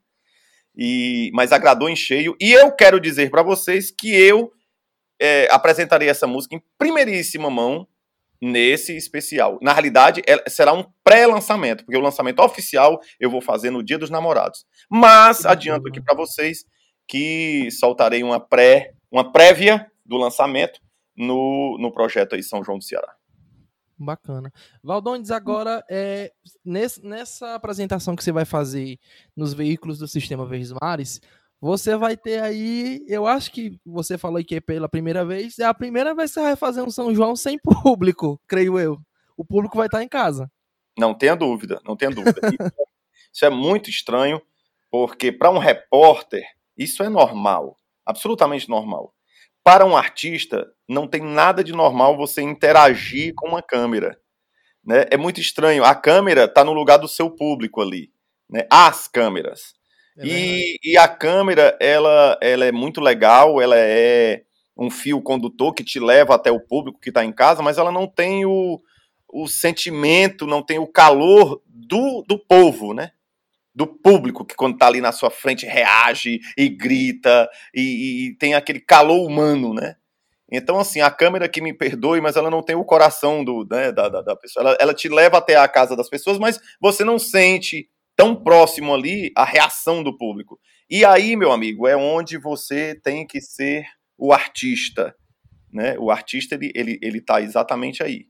E, 0.74 1.30
mas 1.34 1.52
agradou 1.52 1.88
em 1.88 1.96
cheio. 1.96 2.34
E 2.40 2.52
eu 2.52 2.72
quero 2.72 2.98
dizer 2.98 3.30
para 3.30 3.42
vocês 3.42 3.90
que 3.90 4.14
eu 4.14 4.50
é, 5.20 5.46
apresentarei 5.50 6.08
essa 6.08 6.26
música 6.26 6.56
em 6.56 6.62
primeiríssima 6.78 7.50
mão 7.50 7.86
nesse 8.40 8.96
especial. 8.96 9.58
Na 9.62 9.72
realidade, 9.72 10.22
é, 10.26 10.48
será 10.48 10.72
um 10.72 10.84
pré-lançamento, 11.02 11.84
porque 11.84 11.96
o 11.96 12.02
lançamento 12.02 12.40
oficial 12.40 13.00
eu 13.18 13.30
vou 13.30 13.40
fazer 13.40 13.70
no 13.70 13.82
Dia 13.82 13.98
dos 13.98 14.10
Namorados. 14.10 14.64
Mas 14.90 15.46
adianto 15.46 15.88
aqui 15.88 16.00
para 16.00 16.14
vocês 16.14 16.64
que 17.06 17.70
soltarei 17.70 18.22
uma 18.22 18.40
pré, 18.40 18.92
uma 19.10 19.32
prévia 19.32 19.90
do 20.04 20.16
lançamento 20.16 20.80
no, 21.16 21.78
no 21.78 21.92
projeto 21.92 22.34
aí 22.34 22.42
São 22.42 22.62
João 22.62 22.78
do 22.78 22.84
Ceará. 22.84 23.14
Bacana. 23.96 24.52
Valdones, 24.82 25.30
agora, 25.30 25.84
é, 25.88 26.32
nesse, 26.64 27.04
nessa 27.04 27.54
apresentação 27.54 28.16
que 28.16 28.24
você 28.24 28.32
vai 28.32 28.44
fazer 28.44 28.98
nos 29.36 29.54
veículos 29.54 29.98
do 29.98 30.08
Sistema 30.08 30.44
Verdes 30.44 30.72
Mares, 30.72 31.20
você 31.64 31.96
vai 31.96 32.14
ter 32.14 32.42
aí, 32.42 33.02
eu 33.08 33.26
acho 33.26 33.50
que 33.50 33.80
você 33.86 34.18
falou 34.18 34.44
que 34.44 34.56
é 34.56 34.60
pela 34.60 34.86
primeira 34.86 35.24
vez, 35.24 35.58
é 35.58 35.64
a 35.64 35.72
primeira 35.72 36.14
vez 36.14 36.30
que 36.30 36.34
você 36.34 36.42
vai 36.42 36.56
fazer 36.56 36.82
um 36.82 36.90
São 36.90 37.14
João 37.14 37.34
sem 37.34 37.58
público, 37.82 38.38
creio 38.46 38.78
eu. 38.78 38.98
O 39.34 39.46
público 39.46 39.78
vai 39.78 39.86
estar 39.86 40.02
em 40.02 40.08
casa. 40.08 40.52
Não 40.98 41.14
tenha 41.14 41.34
dúvida, 41.34 41.80
não 41.82 41.96
tenha 41.96 42.10
dúvida. 42.10 42.38
isso 43.32 43.46
é 43.46 43.48
muito 43.48 43.88
estranho, 43.88 44.42
porque 44.90 45.32
para 45.32 45.50
um 45.50 45.56
repórter, 45.56 46.44
isso 46.76 47.02
é 47.02 47.08
normal, 47.08 47.78
absolutamente 48.04 48.68
normal. 48.68 49.14
Para 49.64 49.86
um 49.86 49.96
artista, 49.96 50.70
não 50.86 51.08
tem 51.08 51.22
nada 51.22 51.64
de 51.64 51.72
normal 51.72 52.14
você 52.14 52.42
interagir 52.42 53.32
com 53.34 53.48
uma 53.48 53.62
câmera. 53.62 54.20
Né? 54.84 55.06
É 55.10 55.16
muito 55.16 55.40
estranho. 55.40 55.82
A 55.82 55.94
câmera 55.94 56.44
está 56.44 56.62
no 56.62 56.74
lugar 56.74 56.98
do 56.98 57.08
seu 57.08 57.30
público 57.30 57.80
ali. 57.80 58.12
Né? 58.50 58.66
As 58.70 59.08
câmeras. 59.08 59.72
É 60.18 60.26
e, 60.26 60.78
e, 60.82 60.96
a 60.96 61.08
câmera, 61.08 61.76
ela, 61.80 62.38
ela 62.40 62.64
é 62.64 62.72
muito 62.72 63.00
legal, 63.00 63.60
ela 63.60 63.76
é 63.76 64.42
um 64.76 64.90
fio 64.90 65.20
condutor 65.20 65.72
que 65.74 65.84
te 65.84 65.98
leva 65.98 66.34
até 66.34 66.50
o 66.50 66.60
público 66.60 67.00
que 67.00 67.10
está 67.10 67.24
em 67.24 67.32
casa, 67.32 67.62
mas 67.62 67.78
ela 67.78 67.90
não 67.90 68.06
tem 68.06 68.44
o, 68.44 68.80
o 69.28 69.46
sentimento, 69.48 70.46
não 70.46 70.62
tem 70.62 70.78
o 70.78 70.86
calor 70.86 71.60
do, 71.66 72.24
do 72.28 72.38
povo, 72.38 72.94
né? 72.94 73.10
do 73.74 73.86
público 73.86 74.44
que 74.44 74.54
quando 74.54 74.78
tá 74.78 74.86
ali 74.86 75.00
na 75.00 75.10
sua 75.10 75.30
frente 75.30 75.66
reage 75.66 76.38
e 76.56 76.68
grita 76.68 77.50
e, 77.74 78.28
e, 78.28 78.34
tem 78.36 78.54
aquele 78.54 78.78
calor 78.78 79.26
humano, 79.26 79.74
né? 79.74 79.96
Então, 80.50 80.78
assim, 80.78 81.00
a 81.00 81.10
câmera 81.10 81.48
que 81.48 81.60
me 81.60 81.72
perdoe, 81.72 82.20
mas 82.20 82.36
ela 82.36 82.50
não 82.50 82.62
tem 82.62 82.76
o 82.76 82.84
coração 82.84 83.42
do, 83.42 83.66
né, 83.68 83.90
da, 83.90 84.08
da, 84.08 84.22
da, 84.22 84.36
pessoa. 84.36 84.62
Ela, 84.62 84.76
ela 84.78 84.94
te 84.94 85.08
leva 85.08 85.38
até 85.38 85.56
a 85.56 85.66
casa 85.66 85.96
das 85.96 86.08
pessoas, 86.08 86.38
mas 86.38 86.60
você 86.80 87.02
não 87.02 87.18
sente 87.18 87.88
tão 88.16 88.34
próximo 88.34 88.94
ali 88.94 89.32
a 89.36 89.44
reação 89.44 90.02
do 90.02 90.16
público. 90.16 90.58
E 90.88 91.04
aí, 91.04 91.36
meu 91.36 91.52
amigo, 91.52 91.86
é 91.86 91.96
onde 91.96 92.38
você 92.38 92.94
tem 93.02 93.26
que 93.26 93.40
ser 93.40 93.84
o 94.16 94.32
artista, 94.32 95.14
né? 95.72 95.98
O 95.98 96.10
artista, 96.10 96.54
ele, 96.54 96.70
ele, 96.74 96.98
ele 97.02 97.20
tá 97.20 97.40
exatamente 97.40 98.02
aí 98.02 98.26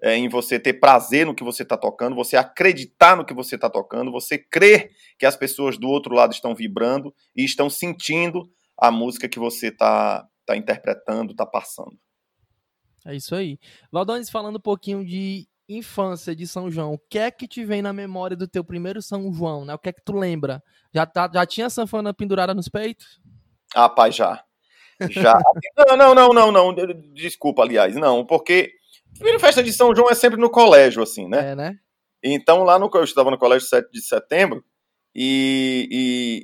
é, 0.00 0.16
em 0.16 0.28
você 0.28 0.58
ter 0.58 0.74
prazer 0.74 1.26
no 1.26 1.34
que 1.34 1.44
você 1.44 1.62
está 1.62 1.76
tocando, 1.76 2.14
você 2.14 2.36
acreditar 2.36 3.16
no 3.16 3.24
que 3.24 3.34
você 3.34 3.56
está 3.56 3.68
tocando, 3.68 4.12
você 4.12 4.38
crer 4.38 4.90
que 5.18 5.26
as 5.26 5.36
pessoas 5.36 5.76
do 5.76 5.88
outro 5.88 6.14
lado 6.14 6.32
estão 6.32 6.54
vibrando 6.54 7.14
e 7.36 7.44
estão 7.44 7.68
sentindo 7.68 8.48
a 8.76 8.90
música 8.90 9.28
que 9.28 9.38
você 9.38 9.68
está 9.68 10.26
tá 10.46 10.56
interpretando, 10.56 11.32
está 11.32 11.44
passando. 11.44 11.98
É 13.04 13.16
isso 13.16 13.34
aí. 13.34 13.58
Valdones, 13.90 14.30
falando 14.30 14.56
um 14.56 14.60
pouquinho 14.60 15.04
de 15.04 15.48
infância 15.68 16.34
de 16.34 16.46
São 16.46 16.70
João, 16.70 16.94
o 16.94 16.98
que 16.98 17.18
é 17.18 17.30
que 17.30 17.46
te 17.46 17.64
vem 17.64 17.82
na 17.82 17.92
memória 17.92 18.36
do 18.36 18.48
teu 18.48 18.64
primeiro 18.64 19.02
São 19.02 19.32
João, 19.32 19.64
né? 19.64 19.74
O 19.74 19.78
que 19.78 19.90
é 19.90 19.92
que 19.92 20.02
tu 20.02 20.16
lembra? 20.16 20.62
Já, 20.94 21.04
tá, 21.04 21.30
já 21.32 21.44
tinha 21.44 21.68
sanfona 21.68 22.14
pendurada 22.14 22.54
nos 22.54 22.68
peitos? 22.68 23.20
Ah, 23.74 23.88
pai, 23.88 24.10
já. 24.12 24.42
Já. 25.10 25.34
não, 25.76 25.96
não, 25.96 26.14
não, 26.14 26.32
não, 26.32 26.52
não. 26.52 26.74
Desculpa, 27.12 27.62
aliás, 27.62 27.94
não, 27.94 28.24
porque 28.24 28.72
Primeira 29.14 29.40
festa 29.40 29.62
de 29.62 29.72
São 29.72 29.94
João 29.94 30.10
é 30.10 30.14
sempre 30.14 30.38
no 30.38 30.50
colégio, 30.50 31.02
assim, 31.02 31.28
né? 31.28 31.50
É, 31.50 31.54
né? 31.54 31.78
Então, 32.22 32.62
lá 32.62 32.78
no 32.78 32.90
eu 32.94 33.04
estava 33.04 33.30
no 33.30 33.38
colégio 33.38 33.68
7 33.68 33.90
de 33.90 34.00
setembro, 34.00 34.64
e, 35.14 35.88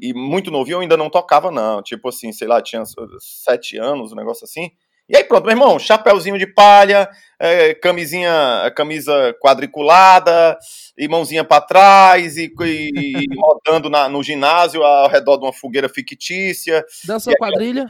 e, 0.03 0.09
e, 0.09 0.15
muito 0.15 0.51
novinho 0.51 0.77
eu 0.77 0.81
ainda 0.81 0.97
não 0.97 1.09
tocava, 1.09 1.51
não. 1.51 1.83
Tipo 1.83 2.09
assim, 2.09 2.33
sei 2.33 2.49
lá, 2.49 2.61
tinha 2.61 2.83
sete 3.21 3.79
anos, 3.79 4.13
um 4.13 4.17
negócio 4.17 4.45
assim. 4.45 4.71
E 5.07 5.17
aí 5.17 5.25
pronto, 5.25 5.45
meu 5.45 5.53
irmão, 5.53 5.79
chapéuzinho 5.79 6.39
de 6.39 6.47
palha, 6.47 7.09
é, 7.39 7.75
camisinha, 7.75 8.73
camisa 8.75 9.35
quadriculada, 9.43 10.59
e 10.97 11.07
mãozinha 11.07 11.45
para 11.45 11.61
trás, 11.61 12.39
e, 12.39 12.51
e 12.61 13.27
rodando 13.39 13.91
na, 13.91 14.09
no 14.09 14.23
ginásio 14.23 14.83
ao 14.83 15.09
redor 15.09 15.37
de 15.37 15.45
uma 15.45 15.53
fogueira 15.53 15.89
fictícia. 15.91 16.83
Dançou 17.05 17.35
quadrilha? 17.37 17.87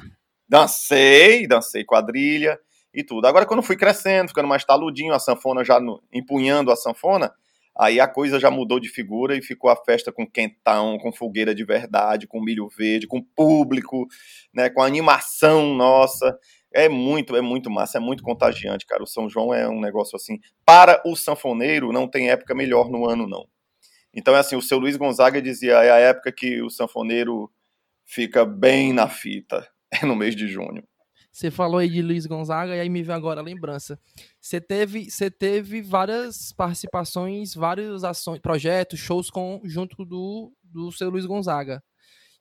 Dancei, 0.48 1.46
dancei 1.46 1.84
quadrilha 1.84 2.58
e 2.92 3.04
tudo. 3.04 3.26
Agora, 3.26 3.46
quando 3.46 3.62
fui 3.62 3.76
crescendo, 3.76 4.28
ficando 4.28 4.48
mais 4.48 4.64
taludinho, 4.64 5.14
a 5.14 5.20
sanfona 5.20 5.64
já 5.64 5.78
no, 5.78 6.02
empunhando 6.12 6.72
a 6.72 6.76
sanfona, 6.76 7.32
aí 7.76 7.98
a 7.98 8.06
coisa 8.08 8.38
já 8.38 8.50
mudou 8.50 8.78
de 8.78 8.88
figura 8.88 9.36
e 9.36 9.42
ficou 9.42 9.70
a 9.70 9.76
festa 9.76 10.12
com 10.12 10.26
quentão, 10.26 10.98
com 10.98 11.12
fogueira 11.12 11.54
de 11.54 11.64
verdade, 11.64 12.26
com 12.26 12.40
milho 12.40 12.68
verde, 12.68 13.06
com 13.06 13.22
público, 13.22 14.06
né, 14.52 14.68
com 14.68 14.82
animação 14.82 15.74
nossa. 15.74 16.38
É 16.74 16.88
muito, 16.88 17.36
é 17.36 17.40
muito 17.40 17.70
massa, 17.70 17.98
é 17.98 18.00
muito 18.00 18.22
contagiante, 18.22 18.84
cara. 18.84 19.02
O 19.02 19.06
São 19.06 19.28
João 19.28 19.54
é 19.54 19.68
um 19.68 19.80
negócio 19.80 20.16
assim. 20.16 20.40
Para 20.66 21.00
o 21.06 21.14
sanfoneiro, 21.14 21.92
não 21.92 22.08
tem 22.08 22.30
época 22.30 22.54
melhor 22.54 22.90
no 22.90 23.08
ano, 23.08 23.28
não. 23.28 23.46
Então 24.12 24.34
é 24.34 24.40
assim, 24.40 24.56
o 24.56 24.62
seu 24.62 24.78
Luiz 24.78 24.96
Gonzaga 24.96 25.40
dizia, 25.40 25.74
é 25.84 25.90
a 25.90 25.98
época 25.98 26.32
que 26.32 26.60
o 26.62 26.70
sanfoneiro 26.70 27.50
fica 28.04 28.44
bem 28.44 28.92
na 28.92 29.08
fita, 29.08 29.68
é 29.90 30.04
no 30.04 30.16
mês 30.16 30.34
de 30.34 30.48
junho. 30.48 30.82
Você 31.30 31.50
falou 31.50 31.78
aí 31.78 31.88
de 31.88 32.00
Luiz 32.00 32.26
Gonzaga 32.26 32.76
e 32.76 32.80
aí 32.80 32.88
me 32.88 33.02
veio 33.02 33.16
agora 33.16 33.40
a 33.40 33.42
lembrança. 33.42 33.98
Você 34.40 34.60
teve, 34.60 35.10
você 35.10 35.28
teve 35.28 35.82
várias 35.82 36.52
participações, 36.52 37.54
vários 37.54 38.04
ações, 38.04 38.38
projetos, 38.38 39.00
shows 39.00 39.30
com 39.30 39.60
junto 39.64 40.04
do, 40.04 40.52
do 40.62 40.92
seu 40.92 41.10
Luiz 41.10 41.26
Gonzaga. 41.26 41.82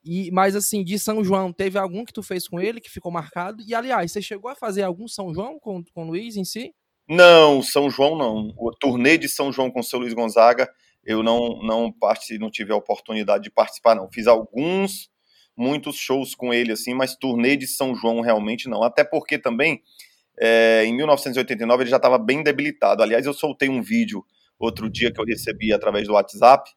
E, 0.06 0.30
mas 0.32 0.56
assim, 0.56 0.84
de 0.84 1.00
São 1.00 1.24
João, 1.24 1.54
teve 1.54 1.78
algum 1.78 2.04
que 2.04 2.12
tu 2.12 2.22
fez 2.22 2.48
com 2.48 2.60
ele 2.60 2.82
que 2.82 2.90
ficou 2.90 3.12
marcado? 3.12 3.64
E 3.66 3.74
aliás, 3.74 4.12
você 4.12 4.22
chegou 4.22 4.52
a 4.52 4.56
fazer 4.56 4.84
algum 4.84 5.08
São 5.08 5.34
João 5.34 5.58
com, 5.60 5.84
com 5.94 6.04
o 6.04 6.08
Luiz 6.08 6.36
em 6.36 6.44
si? 6.44 6.74
Não, 7.08 7.62
São 7.62 7.90
João 7.90 8.18
não. 8.18 8.54
O 8.58 8.72
turnê 8.72 9.18
de 9.18 9.30
São 9.30 9.52
João 9.52 9.72
com 9.72 9.80
o 9.80 9.84
seu 9.84 10.00
Luiz 10.00 10.14
Gonzaga, 10.14 10.70
eu 11.04 11.24
não 11.24 11.62
não 11.62 11.92
participei, 11.92 12.40
não 12.40 12.52
tive 12.52 12.74
a 12.74 12.76
oportunidade 12.76 13.44
de 13.46 13.52
participar 13.52 13.96
não. 13.96 14.10
Fiz 14.12 14.28
alguns 14.28 15.10
muitos 15.56 15.96
shows 15.96 16.36
com 16.36 16.54
ele, 16.54 16.72
assim, 16.72 16.94
mas 16.94 17.16
turnê 17.16 17.56
de 17.56 17.68
São 17.68 17.96
João 17.96 18.22
realmente 18.22 18.68
não. 18.68 18.84
Até 18.84 19.04
porque 19.04 19.38
também, 19.38 19.82
é, 20.40 20.84
em 20.86 20.96
1989, 20.96 21.84
ele 21.84 21.90
já 21.90 21.98
estava 21.98 22.18
bem 22.18 22.44
debilitado. 22.44 23.04
Aliás, 23.04 23.26
eu 23.26 23.34
soltei 23.34 23.70
um 23.70 23.82
vídeo 23.82 24.26
outro 24.60 24.90
dia 24.90 25.12
que 25.12 25.20
eu 25.20 25.26
recebi 25.26 25.74
através 25.74 26.08
do 26.08 26.14
WhatsApp, 26.14 26.70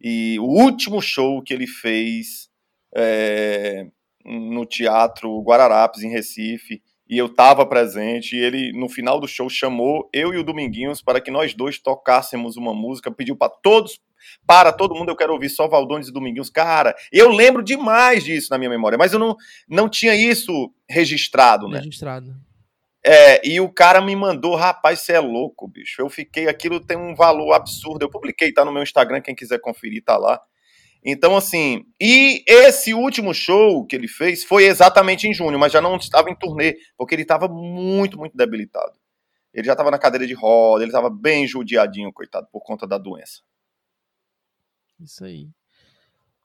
e 0.00 0.38
o 0.38 0.44
último 0.44 1.00
show 1.00 1.42
que 1.42 1.52
ele 1.52 1.66
fez 1.66 2.48
é, 2.94 3.86
no 4.24 4.64
Teatro 4.64 5.40
Guararapes, 5.42 6.02
em 6.02 6.10
Recife, 6.10 6.82
e 7.08 7.18
eu 7.18 7.26
estava 7.26 7.66
presente, 7.66 8.34
e 8.34 8.40
ele, 8.40 8.72
no 8.72 8.88
final 8.88 9.20
do 9.20 9.28
show, 9.28 9.48
chamou 9.50 10.08
eu 10.12 10.32
e 10.32 10.38
o 10.38 10.44
Dominguinhos 10.44 11.02
para 11.02 11.20
que 11.20 11.30
nós 11.30 11.54
dois 11.54 11.78
tocássemos 11.78 12.56
uma 12.56 12.72
música, 12.72 13.10
pediu 13.10 13.36
para 13.36 13.50
todos 13.50 14.00
para 14.46 14.72
todo 14.72 14.94
mundo, 14.94 15.10
eu 15.10 15.16
quero 15.16 15.32
ouvir 15.32 15.48
só 15.48 15.68
Valdones 15.68 16.08
e 16.08 16.12
Dominguinhos. 16.12 16.50
Cara, 16.50 16.94
eu 17.12 17.30
lembro 17.30 17.62
demais 17.62 18.24
disso 18.24 18.48
na 18.50 18.58
minha 18.58 18.70
memória, 18.70 18.98
mas 18.98 19.12
eu 19.12 19.18
não, 19.18 19.36
não 19.68 19.88
tinha 19.88 20.14
isso 20.14 20.72
registrado, 20.88 21.68
né? 21.68 21.78
Registrado. 21.78 22.34
É, 23.06 23.46
e 23.46 23.60
o 23.60 23.68
cara 23.68 24.00
me 24.00 24.16
mandou, 24.16 24.56
rapaz, 24.56 25.00
você 25.00 25.12
é 25.12 25.20
louco, 25.20 25.68
bicho. 25.68 26.00
Eu 26.00 26.08
fiquei, 26.08 26.48
aquilo 26.48 26.80
tem 26.80 26.96
um 26.96 27.14
valor 27.14 27.52
absurdo. 27.52 28.02
Eu 28.02 28.08
publiquei, 28.08 28.50
tá 28.50 28.64
no 28.64 28.72
meu 28.72 28.82
Instagram, 28.82 29.20
quem 29.20 29.34
quiser 29.34 29.60
conferir, 29.60 30.02
tá 30.02 30.16
lá. 30.16 30.40
Então, 31.04 31.36
assim, 31.36 31.84
e 32.00 32.42
esse 32.46 32.94
último 32.94 33.34
show 33.34 33.84
que 33.84 33.94
ele 33.94 34.08
fez 34.08 34.42
foi 34.42 34.64
exatamente 34.64 35.28
em 35.28 35.34
junho, 35.34 35.58
mas 35.58 35.70
já 35.70 35.80
não 35.80 35.96
estava 35.96 36.30
em 36.30 36.34
turnê, 36.34 36.76
porque 36.96 37.14
ele 37.14 37.22
estava 37.22 37.46
muito, 37.46 38.16
muito 38.16 38.34
debilitado. 38.34 38.92
Ele 39.52 39.66
já 39.66 39.72
estava 39.72 39.90
na 39.90 39.98
cadeira 39.98 40.26
de 40.26 40.32
roda, 40.32 40.82
ele 40.82 40.90
estava 40.90 41.10
bem 41.10 41.46
judiadinho, 41.46 42.12
coitado, 42.12 42.48
por 42.50 42.62
conta 42.62 42.86
da 42.86 42.96
doença. 42.96 43.42
Isso 44.98 45.24
aí. 45.24 45.50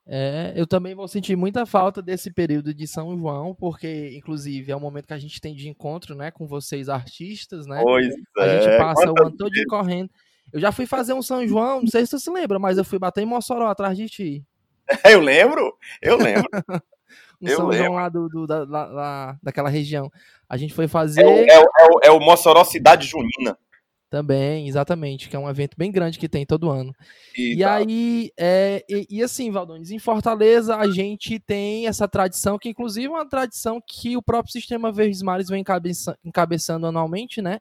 É, 0.06 0.54
eu 0.56 0.68
também 0.68 0.94
vou 0.94 1.08
sentir 1.08 1.36
muita 1.36 1.66
falta 1.66 2.02
desse 2.02 2.32
período 2.34 2.74
de 2.74 2.88
São 2.88 3.18
João, 3.18 3.56
porque, 3.56 4.18
inclusive, 4.18 4.72
é 4.72 4.76
o 4.76 4.80
momento 4.80 5.08
que 5.08 5.14
a 5.14 5.20
gente 5.20 5.40
tem 5.40 5.56
de 5.56 5.70
encontro, 5.70 6.16
né, 6.16 6.32
com 6.32 6.48
vocês 6.48 6.90
artistas, 6.90 7.66
né? 7.66 7.80
Pois 7.82 8.14
a 8.38 8.46
é. 8.46 8.62
gente 8.62 8.78
passa 8.78 9.06
Quantas 9.06 9.24
o 9.24 9.28
ano 9.28 9.38
todo 9.38 9.52
correndo. 9.70 10.10
Eu 10.52 10.60
já 10.60 10.72
fui 10.72 10.86
fazer 10.86 11.14
um 11.14 11.22
São 11.22 11.48
João, 11.48 11.82
não 11.82 11.88
sei 11.88 12.06
se 12.06 12.12
você 12.12 12.20
se 12.20 12.32
lembra, 12.32 12.60
mas 12.60 12.78
eu 12.78 12.86
fui 12.86 13.00
bater 13.00 13.22
em 13.22 13.26
Mossoró 13.26 13.68
atrás 13.68 13.98
de 13.98 14.08
ti. 14.08 14.46
Eu 15.06 15.22
lembro, 15.22 15.78
eu 16.02 16.18
lembro. 16.18 16.50
um 17.40 17.48
eu 17.48 17.56
São 17.58 17.68
lembro. 17.68 17.86
João 17.86 17.96
lá, 17.96 18.10
do, 18.10 18.28
do 18.28 18.48
da, 18.48 18.64
lá, 18.64 19.38
daquela 19.44 19.70
região. 19.70 20.12
A 20.50 20.58
gente 20.58 20.74
foi 20.74 20.88
fazer. 20.88 21.24
É, 21.24 21.42
é, 21.42 21.60
é, 21.60 21.66
é 22.06 22.12
o 22.12 22.20
Mossoró 22.20 22.64
Cidade 22.64 23.06
Junina. 23.06 23.56
Também, 24.10 24.68
exatamente, 24.68 25.30
que 25.30 25.36
é 25.36 25.40
um 25.40 25.48
evento 25.48 25.78
bem 25.78 25.92
grande 25.92 26.18
que 26.18 26.28
tem 26.28 26.44
todo 26.44 26.72
ano. 26.72 26.92
E, 27.38 27.54
e 27.54 27.60
tá. 27.60 27.76
aí, 27.76 28.32
é, 28.36 28.84
e, 28.90 29.06
e, 29.08 29.24
assim, 29.24 29.52
Valdones, 29.52 29.92
em 29.92 30.00
Fortaleza 30.00 30.76
a 30.76 30.90
gente 30.90 31.38
tem 31.40 31.86
essa 31.86 32.08
tradição, 32.08 32.58
que 32.58 32.70
inclusive 32.70 33.06
é 33.06 33.10
uma 33.12 33.30
tradição 33.30 33.80
que 33.80 34.18
o 34.18 34.22
próprio 34.24 34.52
Sistema 34.52 34.92
Verdes 34.92 35.22
Mares 35.22 35.48
vem 35.48 35.62
encabeça, 35.62 36.18
encabeçando 36.26 36.88
anualmente, 36.88 37.40
né? 37.40 37.60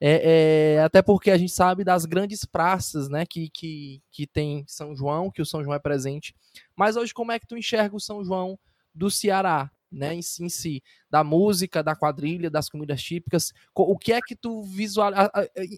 É, 0.00 0.76
é, 0.76 0.82
até 0.82 1.02
porque 1.02 1.30
a 1.30 1.38
gente 1.38 1.52
sabe 1.52 1.82
das 1.82 2.04
grandes 2.04 2.44
praças, 2.44 3.08
né, 3.08 3.26
que, 3.26 3.50
que, 3.50 4.00
que 4.12 4.26
tem 4.26 4.64
São 4.66 4.94
João, 4.94 5.30
que 5.30 5.42
o 5.42 5.46
São 5.46 5.62
João 5.62 5.74
é 5.74 5.78
presente. 5.78 6.34
Mas 6.76 6.96
hoje, 6.96 7.12
como 7.12 7.32
é 7.32 7.38
que 7.38 7.46
tu 7.46 7.56
enxerga 7.56 7.96
o 7.96 8.00
São 8.00 8.24
João 8.24 8.58
do 8.94 9.10
Ceará? 9.10 9.70
né, 9.90 10.14
em 10.14 10.22
si, 10.22 10.44
em 10.44 10.48
si, 10.48 10.82
da 11.10 11.24
música, 11.24 11.82
da 11.82 11.96
quadrilha, 11.96 12.50
das 12.50 12.68
comidas 12.68 13.02
típicas. 13.02 13.52
O 13.74 13.98
que 13.98 14.12
é 14.12 14.20
que 14.20 14.36
tu 14.36 14.62
visualiza? 14.62 15.30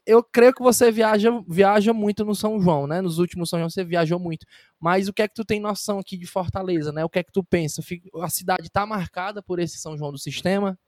Eu 0.04 0.22
creio 0.22 0.52
que 0.52 0.62
você 0.62 0.90
viaja, 0.90 1.30
viaja 1.48 1.92
muito 1.92 2.24
no 2.24 2.34
São 2.34 2.60
João, 2.60 2.86
né? 2.86 3.00
Nos 3.00 3.18
últimos 3.18 3.48
São 3.48 3.58
João 3.58 3.70
você 3.70 3.84
viajou 3.84 4.18
muito. 4.18 4.46
Mas 4.78 5.08
o 5.08 5.12
que 5.12 5.22
é 5.22 5.28
que 5.28 5.34
tu 5.34 5.44
tem 5.44 5.60
noção 5.60 5.98
aqui 5.98 6.16
de 6.16 6.26
Fortaleza, 6.26 6.92
né? 6.92 7.04
O 7.04 7.08
que 7.08 7.20
é 7.20 7.22
que 7.22 7.32
tu 7.32 7.44
pensa? 7.44 7.82
A 8.20 8.28
cidade 8.28 8.66
está 8.66 8.84
marcada 8.84 9.42
por 9.42 9.58
esse 9.58 9.78
São 9.78 9.96
João 9.96 10.12
do 10.12 10.18
sistema? 10.18 10.78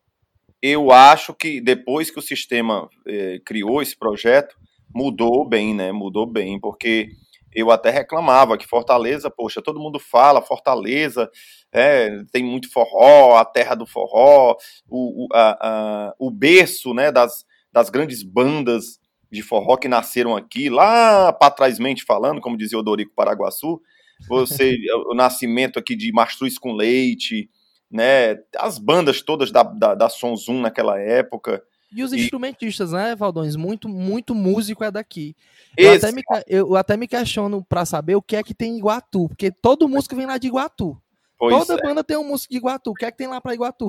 Eu 0.63 0.93
acho 0.93 1.35
que 1.35 1.61
depois 1.61 2.11
que 2.11 2.19
o 2.19 2.23
sistema 2.23 2.89
eh, 3.07 3.41
criou 3.45 3.83
esse 3.83 3.97
projeto, 3.97 4.57
mudou 4.95 5.47
bem, 5.49 5.75
né? 5.75 5.91
Mudou 5.91 6.25
bem, 6.27 6.61
porque 6.61 7.11
eu 7.55 7.71
até 7.71 7.91
reclamava 7.91 8.57
que 8.57 8.67
Fortaleza, 8.67 9.31
poxa, 9.31 9.61
todo 9.61 9.81
mundo 9.81 9.99
fala 9.99 10.41
Fortaleza, 10.41 11.31
é, 11.73 12.23
tem 12.33 12.43
muito 12.45 12.71
forró, 12.71 13.37
a 13.37 13.45
terra 13.45 13.75
do 13.75 13.87
forró, 13.87 14.57
o, 14.89 15.25
o, 15.25 15.29
a, 15.33 15.59
a, 15.61 16.15
o 16.19 16.31
berço 16.31 16.95
né, 16.95 17.13
das, 17.13 17.45
das 17.73 17.91
grandes 17.91 18.23
bandas 18.23 19.01
de 19.31 19.43
forró 19.43 19.77
que 19.77 19.89
nasceram 19.89 20.37
aqui, 20.37 20.69
lá 20.69 21.33
para 21.33 21.51
trásmente 21.51 22.05
falando, 22.05 22.41
como 22.41 22.57
dizia 22.57 22.79
o 22.79 22.83
Dorico 22.83 23.15
Paraguaçu, 23.15 23.81
você, 24.29 24.77
o 25.11 25.15
nascimento 25.15 25.79
aqui 25.79 25.97
de 25.97 26.13
Mastruz 26.13 26.59
com 26.59 26.73
Leite, 26.73 27.51
né, 27.93 28.39
as 28.59 28.79
bandas 28.79 29.23
todas 29.23 29.53
da, 29.53 29.63
da, 29.63 29.95
da 29.95 30.09
Sonzum 30.09 30.61
naquela 30.61 30.99
época, 30.99 31.63
e 31.95 32.03
os 32.03 32.13
instrumentistas, 32.15 32.93
né, 32.93 33.15
Valdões? 33.15 33.55
Muito, 33.55 33.87
muito 33.87 34.35
músico 34.35 34.83
é 34.83 34.91
daqui. 34.91 35.37
Eu 35.77 35.93
até, 35.93 36.11
me, 36.11 36.23
eu 36.47 36.75
até 36.75 36.97
me 36.97 37.07
questiono 37.07 37.63
para 37.63 37.85
saber 37.85 38.15
o 38.15 38.23
que 38.23 38.35
é 38.35 38.43
que 38.43 38.55
tem 38.55 38.73
em 38.73 38.79
Iguatu, 38.79 39.29
porque 39.29 39.51
todo 39.51 39.87
músico 39.87 40.17
vem 40.17 40.25
lá 40.25 40.39
de 40.39 40.47
Iguatu. 40.47 40.97
Pois 41.39 41.67
Toda 41.67 41.75
é. 41.75 41.83
banda 41.83 42.05
tem 42.05 42.17
um 42.17 42.23
músico 42.23 42.53
de 42.53 42.59
Iguatu. 42.59 42.93
O 42.93 42.95
que 42.95 43.05
é 43.05 43.11
que 43.11 43.19
tem 43.19 43.27
lá 43.27 43.41
para 43.41 43.53
Iguatu? 43.53 43.89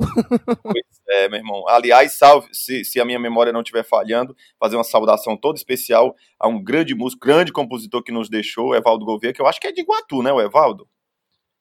Pois 0.60 0.84
é, 1.08 1.28
meu 1.28 1.38
irmão. 1.38 1.68
Aliás, 1.68 2.12
salve, 2.14 2.48
se, 2.52 2.84
se 2.84 2.98
a 2.98 3.04
minha 3.04 3.18
memória 3.18 3.52
não 3.52 3.60
estiver 3.60 3.84
falhando, 3.84 4.36
fazer 4.58 4.76
uma 4.76 4.82
saudação 4.82 5.36
toda 5.36 5.56
especial 5.56 6.16
a 6.36 6.48
um 6.48 6.60
grande 6.60 6.96
músico, 6.96 7.24
grande 7.24 7.52
compositor 7.52 8.02
que 8.02 8.10
nos 8.10 8.28
deixou, 8.28 8.74
Evaldo 8.74 9.04
Gouveia, 9.04 9.32
que 9.32 9.40
eu 9.40 9.46
acho 9.46 9.60
que 9.60 9.68
é 9.68 9.72
de 9.72 9.82
Iguatu, 9.82 10.20
né, 10.20 10.32
o 10.32 10.40
Evaldo? 10.40 10.88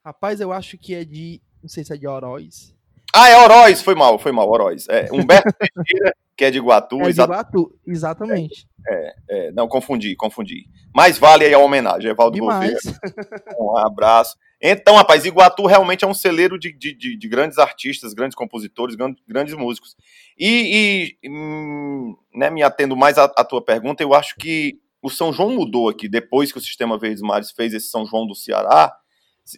Rapaz, 0.04 0.42
eu 0.42 0.52
acho 0.52 0.80
que 0.80 0.96
é 0.96 1.06
de. 1.06 1.40
Não 1.64 1.70
sei 1.70 1.86
se 1.86 1.94
é 1.94 1.98
de 1.98 2.06
Oroz. 2.06 2.76
Ah, 3.16 3.30
é 3.30 3.38
Oroz, 3.38 3.82
foi 3.82 3.96
mal, 3.96 4.20
foi 4.20 4.34
mal, 4.34 4.50
Oroz. 4.50 4.86
É, 4.90 5.08
Humberto 5.14 5.50
Teixeira, 5.58 6.14
que 6.36 6.44
é 6.44 6.52
de 6.52 6.58
Iguatu. 6.58 7.00
É 7.02 7.12
de 7.12 7.22
Iguatu, 7.22 7.74
exatamente. 7.88 8.68
É, 8.86 9.16
é, 9.30 9.52
não, 9.54 9.68
confundi, 9.68 10.14
confundi. 10.16 10.66
Mas 10.94 11.18
vale 11.18 11.46
aí 11.46 11.54
a 11.54 11.60
homenagem, 11.60 12.12
Evaldo 12.12 12.38
Gouveia. 12.38 12.78
Um 13.58 13.78
abraço. 13.78 14.36
Então, 14.62 14.96
rapaz, 14.96 15.26
Iguatu 15.26 15.66
realmente 15.66 16.04
é 16.04 16.08
um 16.08 16.14
celeiro 16.14 16.60
de, 16.60 16.74
de, 16.74 16.94
de, 16.94 17.18
de 17.18 17.28
grandes 17.30 17.58
artistas, 17.58 18.14
grandes 18.14 18.36
compositores, 18.36 18.96
grandes, 18.96 19.24
grandes 19.28 19.54
músicos. 19.54 19.96
E, 20.38 21.18
e 21.24 21.30
hum, 21.30 22.16
né, 22.34 22.50
me 22.50 22.64
atendo 22.64 22.96
mais 22.96 23.18
à, 23.18 23.26
à, 23.26 23.44
tua 23.44 23.64
pergunta, 23.64 24.04
eu 24.04 24.14
acho 24.14 24.36
que 24.36 24.80
o 25.02 25.10
São 25.10 25.32
João 25.32 25.54
mudou 25.54 25.90
aqui, 25.90 26.08
depois 26.08 26.52
que 26.52 26.58
o 26.58 26.62
Sistema 26.62 26.98
Verdes 26.98 27.22
Mares 27.22 27.52
fez 27.52 27.74
esse 27.74 27.88
São 27.88 28.06
João 28.06 28.26
do 28.26 28.34
Ceará, 28.34 28.96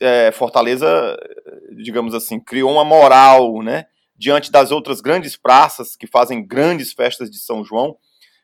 é, 0.01 0.31
Fortaleza, 0.31 1.17
digamos 1.77 2.13
assim, 2.13 2.39
criou 2.39 2.71
uma 2.71 2.83
moral, 2.83 3.61
né, 3.61 3.85
diante 4.17 4.51
das 4.51 4.71
outras 4.71 5.01
grandes 5.01 5.35
praças 5.35 5.95
que 5.95 6.07
fazem 6.07 6.45
grandes 6.45 6.93
festas 6.93 7.29
de 7.29 7.37
São 7.37 7.63
João, 7.63 7.97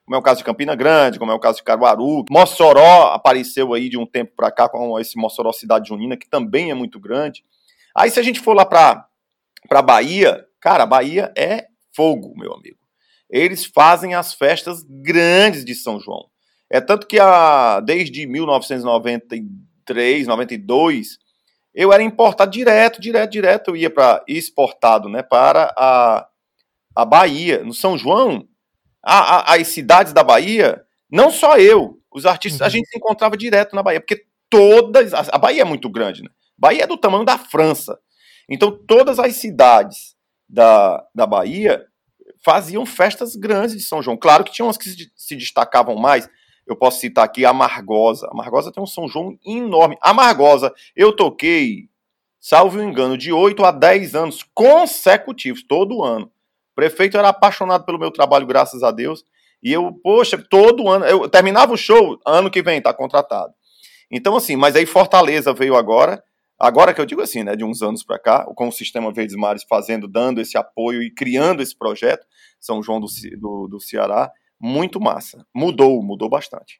como 0.05 0.15
é 0.15 0.19
o 0.19 0.23
caso 0.23 0.39
de 0.39 0.43
Campina 0.43 0.75
Grande, 0.75 1.19
como 1.19 1.31
é 1.31 1.35
o 1.35 1.39
caso 1.39 1.59
de 1.59 1.63
Caruaru. 1.63 2.25
Mossoró 2.29 3.13
apareceu 3.13 3.73
aí 3.73 3.87
de 3.87 3.97
um 3.97 4.05
tempo 4.05 4.33
para 4.35 4.51
cá 4.51 4.67
com 4.67 4.99
esse 4.99 5.17
Mossoró 5.17 5.53
Cidade 5.53 5.87
Junina, 5.87 6.17
que 6.17 6.29
também 6.29 6.69
é 6.69 6.73
muito 6.73 6.99
grande. 6.99 7.45
Aí 7.95 8.09
se 8.09 8.19
a 8.19 8.23
gente 8.23 8.39
for 8.39 8.53
lá 8.53 8.65
para 8.65 9.07
para 9.69 9.81
Bahia, 9.81 10.45
cara, 10.59 10.83
a 10.83 10.87
Bahia 10.87 11.31
é 11.37 11.67
fogo, 11.95 12.33
meu 12.35 12.53
amigo. 12.53 12.77
Eles 13.29 13.65
fazem 13.65 14.15
as 14.15 14.33
festas 14.33 14.83
grandes 14.83 15.63
de 15.63 15.75
São 15.75 15.99
João. 15.99 16.25
É 16.69 16.81
tanto 16.81 17.07
que 17.07 17.19
a, 17.19 17.79
desde 17.79 18.25
1993, 18.25 20.27
92, 20.27 21.19
eu 21.73 21.93
era 21.93 22.03
importado 22.03 22.51
direto, 22.51 23.01
direto, 23.01 23.31
direto, 23.31 23.69
eu 23.69 23.75
ia 23.75 23.89
para 23.89 24.23
exportado, 24.27 25.07
né, 25.07 25.23
para 25.23 25.73
a, 25.77 26.27
a 26.95 27.05
Bahia, 27.05 27.63
no 27.63 27.73
São 27.73 27.97
João, 27.97 28.47
a, 29.03 29.53
a, 29.53 29.55
as 29.55 29.67
cidades 29.67 30.13
da 30.13 30.23
Bahia, 30.23 30.83
não 31.09 31.31
só 31.31 31.57
eu, 31.57 31.99
os 32.11 32.25
artistas, 32.25 32.61
uhum. 32.61 32.67
a 32.67 32.69
gente 32.69 32.89
se 32.89 32.97
encontrava 32.97 33.37
direto 33.37 33.75
na 33.75 33.81
Bahia, 33.81 34.01
porque 34.01 34.25
todas, 34.49 35.13
a, 35.13 35.37
Bahia 35.37 35.61
é 35.61 35.65
muito 35.65 35.89
grande, 35.89 36.21
né? 36.21 36.29
Bahia 36.57 36.83
é 36.83 36.87
do 36.87 36.97
tamanho 36.97 37.25
da 37.25 37.37
França. 37.37 37.97
Então 38.47 38.71
todas 38.85 39.17
as 39.17 39.35
cidades 39.37 40.15
da, 40.47 41.03
da 41.15 41.25
Bahia 41.25 41.83
faziam 42.43 42.85
festas 42.85 43.35
grandes 43.35 43.75
de 43.75 43.81
São 43.81 44.01
João. 44.01 44.17
Claro 44.17 44.43
que 44.43 44.51
tinha 44.51 44.65
umas 44.65 44.77
que 44.77 44.89
se, 44.89 45.11
se 45.15 45.35
destacavam 45.35 45.95
mais, 45.95 46.29
eu 46.71 46.75
posso 46.75 46.99
citar 46.99 47.25
aqui 47.25 47.45
a 47.45 47.53
Margosa. 47.53 48.27
A 48.31 48.35
Margosa 48.35 48.71
tem 48.71 48.81
um 48.81 48.87
São 48.87 49.07
João 49.07 49.37
enorme. 49.45 49.97
A 50.01 50.13
Margosa, 50.13 50.73
eu 50.95 51.15
toquei, 51.15 51.89
salvo 52.39 52.79
o 52.79 52.83
engano, 52.83 53.17
de 53.17 53.31
8 53.31 53.63
a 53.63 53.71
10 53.71 54.15
anos 54.15 54.45
consecutivos, 54.53 55.63
todo 55.63 56.03
ano. 56.03 56.25
O 56.25 56.75
prefeito 56.75 57.17
era 57.17 57.29
apaixonado 57.29 57.85
pelo 57.85 57.99
meu 57.99 58.11
trabalho, 58.11 58.47
graças 58.47 58.83
a 58.83 58.91
Deus. 58.91 59.25
E 59.61 59.71
eu, 59.71 59.93
poxa, 60.03 60.37
todo 60.37 60.89
ano, 60.89 61.05
eu 61.05 61.29
terminava 61.29 61.73
o 61.73 61.77
show, 61.77 62.19
ano 62.25 62.49
que 62.49 62.63
vem, 62.63 62.81
tá 62.81 62.93
contratado. 62.93 63.53
Então, 64.09 64.35
assim, 64.35 64.55
mas 64.55 64.75
aí 64.75 64.85
Fortaleza 64.85 65.53
veio 65.53 65.75
agora, 65.75 66.21
agora 66.59 66.93
que 66.93 66.99
eu 66.99 67.05
digo 67.05 67.21
assim, 67.21 67.43
né, 67.43 67.55
de 67.55 67.63
uns 67.63 67.81
anos 67.81 68.03
para 68.03 68.19
cá, 68.19 68.45
com 68.55 68.67
o 68.67 68.71
Sistema 68.71 69.11
Verdes 69.13 69.35
Mares 69.35 69.63
fazendo, 69.69 70.07
dando 70.07 70.41
esse 70.41 70.57
apoio 70.57 71.01
e 71.03 71.13
criando 71.13 71.61
esse 71.61 71.77
projeto, 71.77 72.25
São 72.59 72.81
João 72.81 72.99
do, 72.99 73.07
do, 73.37 73.67
do 73.67 73.79
Ceará, 73.79 74.31
muito 74.61 74.99
massa. 74.99 75.45
Mudou, 75.53 76.03
mudou 76.03 76.29
bastante. 76.29 76.79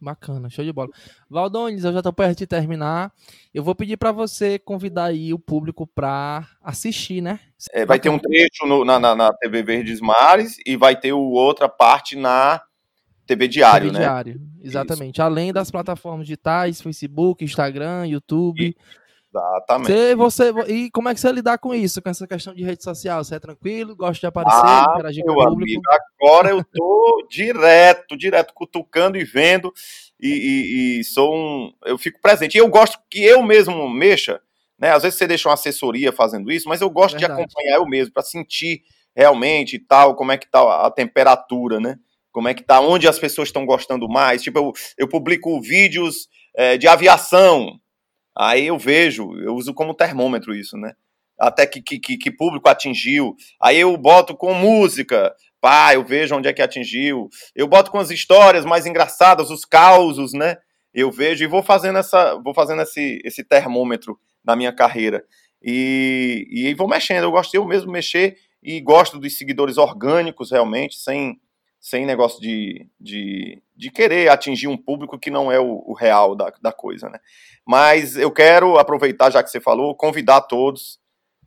Bacana, 0.00 0.50
show 0.50 0.64
de 0.64 0.72
bola. 0.72 0.90
Valdones, 1.28 1.84
eu 1.84 1.92
já 1.92 1.98
estou 1.98 2.12
perto 2.12 2.38
de 2.38 2.46
terminar. 2.46 3.10
Eu 3.52 3.64
vou 3.64 3.74
pedir 3.74 3.96
para 3.96 4.12
você 4.12 4.58
convidar 4.58 5.06
aí 5.06 5.32
o 5.32 5.38
público 5.38 5.86
para 5.86 6.46
assistir, 6.62 7.22
né? 7.22 7.40
É, 7.72 7.86
vai 7.86 7.98
ter 7.98 8.10
um 8.10 8.18
trecho 8.18 8.66
no, 8.66 8.84
na, 8.84 9.00
na, 9.00 9.16
na, 9.16 9.32
TV 9.32 9.62
Verdes 9.62 10.00
Mares 10.00 10.56
e 10.66 10.76
vai 10.76 10.94
ter 10.98 11.12
outra 11.12 11.68
parte 11.68 12.14
na 12.14 12.60
TV 13.26 13.48
Diário, 13.48 13.88
TV 13.88 13.98
né? 13.98 14.04
Diário, 14.04 14.40
exatamente. 14.62 15.14
Isso. 15.14 15.22
Além 15.22 15.52
das 15.52 15.70
plataformas 15.70 16.26
digitais, 16.26 16.80
Facebook, 16.80 17.42
Instagram, 17.42 18.06
YouTube. 18.06 18.76
Exatamente. 19.36 20.14
Você, 20.14 20.52
você, 20.52 20.72
e 20.72 20.90
como 20.90 21.08
é 21.08 21.14
que 21.14 21.20
você 21.20 21.30
lidar 21.30 21.58
com 21.58 21.74
isso, 21.74 22.00
com 22.00 22.08
essa 22.08 22.26
questão 22.26 22.54
de 22.54 22.64
rede 22.64 22.82
social? 22.82 23.22
Você 23.22 23.34
é 23.34 23.38
tranquilo? 23.38 23.94
Gosta 23.94 24.20
de 24.20 24.26
aparecer, 24.26 24.60
ah, 24.64 24.86
interagir 24.94 25.24
com 25.24 25.32
o 25.32 25.34
público? 25.34 25.62
Amigo, 25.62 25.82
agora 26.20 26.50
eu 26.50 26.64
tô 26.64 27.26
direto, 27.30 28.16
direto, 28.16 28.54
cutucando 28.54 29.18
e 29.18 29.24
vendo. 29.24 29.72
E, 30.18 30.28
e, 30.28 31.00
e, 31.00 31.04
sou 31.04 31.34
um. 31.34 31.72
Eu 31.84 31.98
fico 31.98 32.20
presente. 32.20 32.54
E 32.54 32.58
eu 32.58 32.68
gosto 32.68 32.98
que 33.10 33.22
eu 33.22 33.42
mesmo 33.42 33.88
mexa, 33.88 34.40
né? 34.78 34.92
Às 34.92 35.02
vezes 35.02 35.18
você 35.18 35.26
deixa 35.26 35.48
uma 35.48 35.54
assessoria 35.54 36.10
fazendo 36.12 36.50
isso, 36.50 36.68
mas 36.68 36.80
eu 36.80 36.88
gosto 36.88 37.18
Verdade. 37.18 37.36
de 37.36 37.42
acompanhar 37.42 37.76
eu 37.76 37.86
mesmo, 37.86 38.14
para 38.14 38.22
sentir 38.22 38.82
realmente 39.14 39.78
tal, 39.78 40.14
como 40.14 40.32
é 40.32 40.38
que 40.38 40.50
tá 40.50 40.86
a 40.86 40.90
temperatura, 40.90 41.78
né? 41.78 41.96
Como 42.32 42.48
é 42.48 42.54
que 42.54 42.62
tá, 42.62 42.80
onde 42.80 43.08
as 43.08 43.18
pessoas 43.18 43.48
estão 43.48 43.64
gostando 43.64 44.08
mais. 44.08 44.42
Tipo, 44.42 44.58
eu, 44.58 44.72
eu 44.98 45.08
publico 45.08 45.60
vídeos 45.60 46.28
é, 46.54 46.76
de 46.76 46.86
aviação, 46.86 47.78
Aí 48.36 48.66
eu 48.66 48.78
vejo, 48.78 49.34
eu 49.38 49.54
uso 49.54 49.72
como 49.72 49.94
termômetro 49.94 50.54
isso, 50.54 50.76
né? 50.76 50.92
Até 51.38 51.66
que, 51.66 51.80
que, 51.80 52.16
que 52.16 52.30
público 52.30 52.68
atingiu. 52.68 53.34
Aí 53.60 53.78
eu 53.78 53.96
boto 53.96 54.36
com 54.36 54.52
música, 54.54 55.34
pá, 55.60 55.94
eu 55.94 56.04
vejo 56.04 56.34
onde 56.34 56.48
é 56.48 56.52
que 56.52 56.62
atingiu. 56.62 57.28
Eu 57.54 57.66
boto 57.66 57.90
com 57.90 57.98
as 57.98 58.10
histórias 58.10 58.64
mais 58.64 58.86
engraçadas, 58.86 59.50
os 59.50 59.64
causos, 59.64 60.32
né? 60.32 60.56
Eu 60.92 61.10
vejo 61.10 61.44
e 61.44 61.46
vou 61.46 61.62
fazendo 61.62 61.98
essa, 61.98 62.34
vou 62.42 62.54
fazendo 62.54 62.82
esse, 62.82 63.20
esse 63.24 63.44
termômetro 63.44 64.18
na 64.44 64.54
minha 64.56 64.72
carreira. 64.72 65.24
E, 65.62 66.46
e 66.50 66.74
vou 66.74 66.88
mexendo, 66.88 67.24
eu 67.24 67.30
gosto 67.30 67.54
eu 67.54 67.64
mesmo 67.66 67.90
mexer 67.90 68.36
e 68.62 68.80
gosto 68.80 69.18
dos 69.18 69.36
seguidores 69.36 69.78
orgânicos 69.78 70.50
realmente, 70.50 70.96
sem, 70.96 71.40
sem 71.80 72.06
negócio 72.06 72.40
de, 72.40 72.88
de, 73.00 73.62
de 73.76 73.90
querer 73.90 74.28
atingir 74.28 74.68
um 74.68 74.76
público 74.76 75.18
que 75.18 75.30
não 75.30 75.52
é 75.52 75.60
o, 75.60 75.82
o 75.86 75.94
real 75.94 76.34
da, 76.34 76.52
da 76.62 76.72
coisa, 76.72 77.08
né? 77.08 77.18
Mas 77.66 78.16
eu 78.16 78.30
quero 78.30 78.78
aproveitar, 78.78 79.30
já 79.30 79.42
que 79.42 79.50
você 79.50 79.60
falou, 79.60 79.94
convidar 79.94 80.40
todos. 80.42 80.98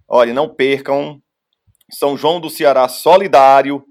Olha, 0.08 0.34
não 0.34 0.54
percam 0.54 1.22
São 1.92 2.16
João 2.16 2.40
do 2.40 2.50
Ceará 2.50 2.88
solidário, 2.88 3.84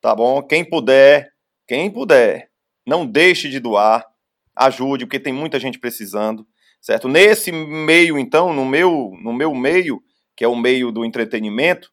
tá 0.00 0.14
bom? 0.14 0.42
Quem 0.42 0.64
puder, 0.64 1.32
quem 1.66 1.90
puder, 1.90 2.50
não 2.86 3.06
deixe 3.06 3.48
de 3.48 3.58
doar, 3.58 4.06
ajude, 4.54 5.06
porque 5.06 5.18
tem 5.18 5.32
muita 5.32 5.58
gente 5.58 5.78
precisando, 5.78 6.46
certo? 6.80 7.08
Nesse 7.08 7.50
meio, 7.50 8.18
então, 8.18 8.52
no 8.52 8.64
meu, 8.64 9.12
no 9.22 9.32
meu 9.32 9.54
meio, 9.54 10.02
que 10.36 10.44
é 10.44 10.48
o 10.48 10.56
meio 10.56 10.92
do 10.92 11.04
entretenimento, 11.04 11.90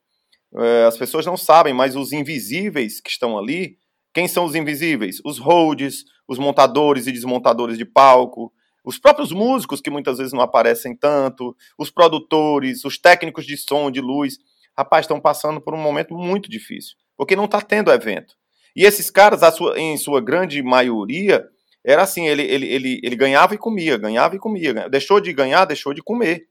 é, 0.56 0.86
as 0.86 0.98
pessoas 0.98 1.26
não 1.26 1.38
sabem, 1.38 1.74
mas 1.74 1.96
os 1.96 2.12
invisíveis 2.12 3.02
que 3.02 3.10
estão 3.10 3.38
ali, 3.38 3.78
quem 4.18 4.28
são 4.28 4.46
os 4.46 4.56
invisíveis? 4.56 5.22
Os 5.24 5.38
holds, 5.38 6.04
os 6.28 6.40
montadores 6.40 7.06
e 7.06 7.12
desmontadores 7.12 7.78
de 7.78 7.86
palco, 7.86 8.52
Os 8.84 8.98
próprios 8.98 9.32
músicos, 9.32 9.80
que 9.80 9.92
muitas 9.92 10.18
vezes 10.18 10.34
não 10.34 10.42
aparecem 10.42 10.96
tanto, 10.96 11.56
os 11.78 11.92
produtores, 11.92 12.84
os 12.84 12.98
técnicos 12.98 13.46
de 13.46 13.56
som, 13.56 13.92
de 13.92 14.02
luz, 14.02 14.38
rapaz, 14.76 15.04
estão 15.04 15.20
passando 15.20 15.62
por 15.62 15.76
um 15.76 15.78
momento 15.78 16.16
muito 16.16 16.50
difícil, 16.50 16.96
porque 17.16 17.36
não 17.36 17.46
está 17.46 17.62
tendo 17.62 17.92
evento. 17.92 18.34
E 18.76 18.86
esses 18.86 19.12
caras, 19.12 19.42
sua, 19.54 19.80
em 19.80 19.96
sua 19.98 20.20
grande 20.20 20.64
maioria, 20.64 21.48
era 21.86 22.02
assim, 22.02 22.28
ele, 22.28 22.42
ele, 22.42 22.66
ele, 22.66 23.00
ele 23.04 23.16
ganhava 23.16 23.54
e 23.54 23.58
comia, 23.60 24.00
ganhava 24.00 24.36
e 24.36 24.40
comia. 24.40 24.90
Deixou 24.90 25.22
de 25.22 25.32
ganhar, 25.32 25.66
deixou 25.66 25.94
de 25.94 26.02
comer. 26.02 26.48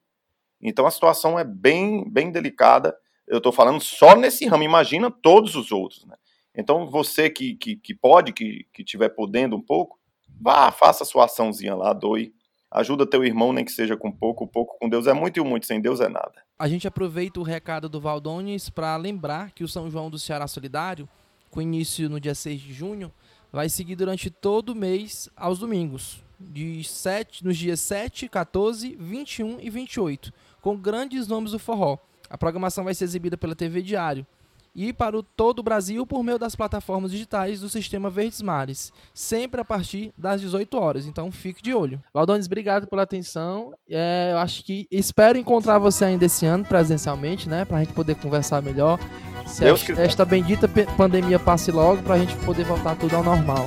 Então 0.63 0.87
a 0.87 0.91
situação 0.93 1.37
é 1.37 1.43
bem, 1.43 2.09
bem 2.09 2.31
delicada. 2.31 2.97
Eu 3.27 3.39
estou 3.39 3.51
falando 3.51 3.81
só 3.81 4.15
nesse 4.15 4.47
ramo, 4.47 4.63
imagina 4.63 5.11
todos 5.11 5.57
os 5.57 5.73
outros. 5.73 6.07
Né? 6.07 6.15
Então 6.57 6.89
você 6.89 7.29
que, 7.29 7.55
que, 7.55 7.77
que 7.77 7.95
pode, 7.95 8.33
que 8.33 8.67
estiver 8.79 9.11
podendo 9.11 9.57
um 9.57 9.61
pouco, 9.61 9.99
vá, 10.41 10.73
faça 10.73 11.05
sua 11.05 11.27
açãozinha 11.27 11.75
lá, 11.75 11.93
doe. 11.93 12.35
Ajuda 12.71 13.07
teu 13.07 13.25
irmão, 13.25 13.53
nem 13.53 13.65
que 13.65 13.71
seja 13.71 13.97
com 13.97 14.11
pouco, 14.11 14.47
pouco 14.47 14.77
com 14.79 14.89
Deus 14.89 15.07
é 15.07 15.13
muito 15.13 15.37
e 15.37 15.41
o 15.41 15.45
muito 15.45 15.67
sem 15.67 15.81
Deus 15.81 16.01
é 16.01 16.09
nada. 16.09 16.35
A 16.59 16.69
gente 16.69 16.89
aproveita 16.89 17.39
o 17.39 17.45
recado 17.45 17.89
do 17.89 18.01
Valdones 18.01 18.69
para 18.69 18.97
lembrar 18.97 19.53
que 19.53 19.63
o 19.63 19.69
São 19.69 19.91
João 19.91 20.11
do 20.11 20.19
Ceará 20.19 20.49
Solidário, 20.49 21.09
com 21.51 21.63
início 21.63 22.09
no 22.09 22.19
dia 22.19 22.35
6 22.35 22.61
de 22.61 22.73
junho, 22.73 23.13
vai 23.53 23.69
seguir 23.69 23.95
durante 23.95 24.31
todo 24.31 24.71
o 24.71 24.75
mês 24.75 25.31
aos 25.37 25.59
domingos, 25.59 26.23
de 26.39 26.83
7, 26.83 27.45
nos 27.45 27.57
dias 27.57 27.81
7, 27.81 28.29
14, 28.29 28.97
21 28.99 29.59
e 29.61 29.71
28 29.71 30.33
com 30.61 30.77
grandes 30.77 31.29
nomes 31.29 31.53
do 31.53 31.61
forró. 31.61 31.97
A 32.29 32.37
programação 32.37 32.83
vai 32.83 32.93
ser 32.93 33.05
exibida 33.05 33.39
pela 33.39 33.55
TV 33.55 33.81
Diário 33.83 34.27
e 34.77 34.93
para 34.93 35.17
o 35.17 35.23
todo 35.23 35.61
o 35.61 35.63
Brasil 35.63 36.07
por 36.07 36.23
meio 36.23 36.39
das 36.39 36.55
plataformas 36.55 37.11
digitais 37.11 37.61
do 37.61 37.69
Sistema 37.69 38.11
Verdes 38.11 38.43
Mares, 38.43 38.93
sempre 39.15 39.63
a 39.63 39.65
partir 39.65 40.13
das 40.17 40.43
18 40.43 40.79
horas. 40.79 41.07
Então 41.07 41.33
fique 41.33 41.63
de 41.63 41.73
olho. 41.73 42.01
Valdones, 42.13 42.45
obrigado 42.45 42.87
pela 42.87 43.03
atenção. 43.03 43.73
É, 43.89 44.29
eu 44.33 44.39
acho 44.39 44.63
que 44.63 44.87
espero 44.91 45.39
encontrar 45.39 45.79
você 45.79 46.05
ainda 46.05 46.27
esse 46.27 46.45
ano 46.45 46.65
presencialmente, 46.65 47.49
né, 47.49 47.65
para 47.65 47.79
a 47.79 47.81
gente 47.81 47.95
poder 47.95 48.17
conversar 48.17 48.61
melhor. 48.61 49.01
Se 49.47 49.65
Deus 49.65 49.89
esta, 49.89 50.03
esta 50.03 50.25
bendita 50.25 50.69
pandemia 50.97 51.39
passe 51.39 51.73
logo 51.73 52.03
para 52.03 52.17
a 52.17 52.19
gente 52.19 52.37
poder 52.45 52.65
voltar 52.65 52.97
tudo 52.97 53.17
ao 53.17 53.25
normal. 53.25 53.67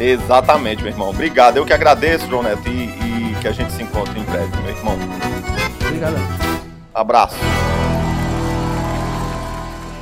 Exatamente, 0.00 0.82
meu 0.82 0.90
irmão. 0.90 1.10
Obrigado. 1.10 1.58
Eu 1.58 1.64
que 1.64 1.72
agradeço, 1.72 2.26
João 2.26 2.42
Neto, 2.42 2.68
e, 2.68 2.88
e 2.88 3.40
que 3.40 3.46
a 3.46 3.52
gente 3.52 3.72
se 3.72 3.82
encontre 3.82 4.18
em 4.18 4.24
breve, 4.24 4.56
meu 4.62 4.70
irmão. 4.70 4.98
Obrigado. 5.86 6.16
Abraço. 6.92 7.36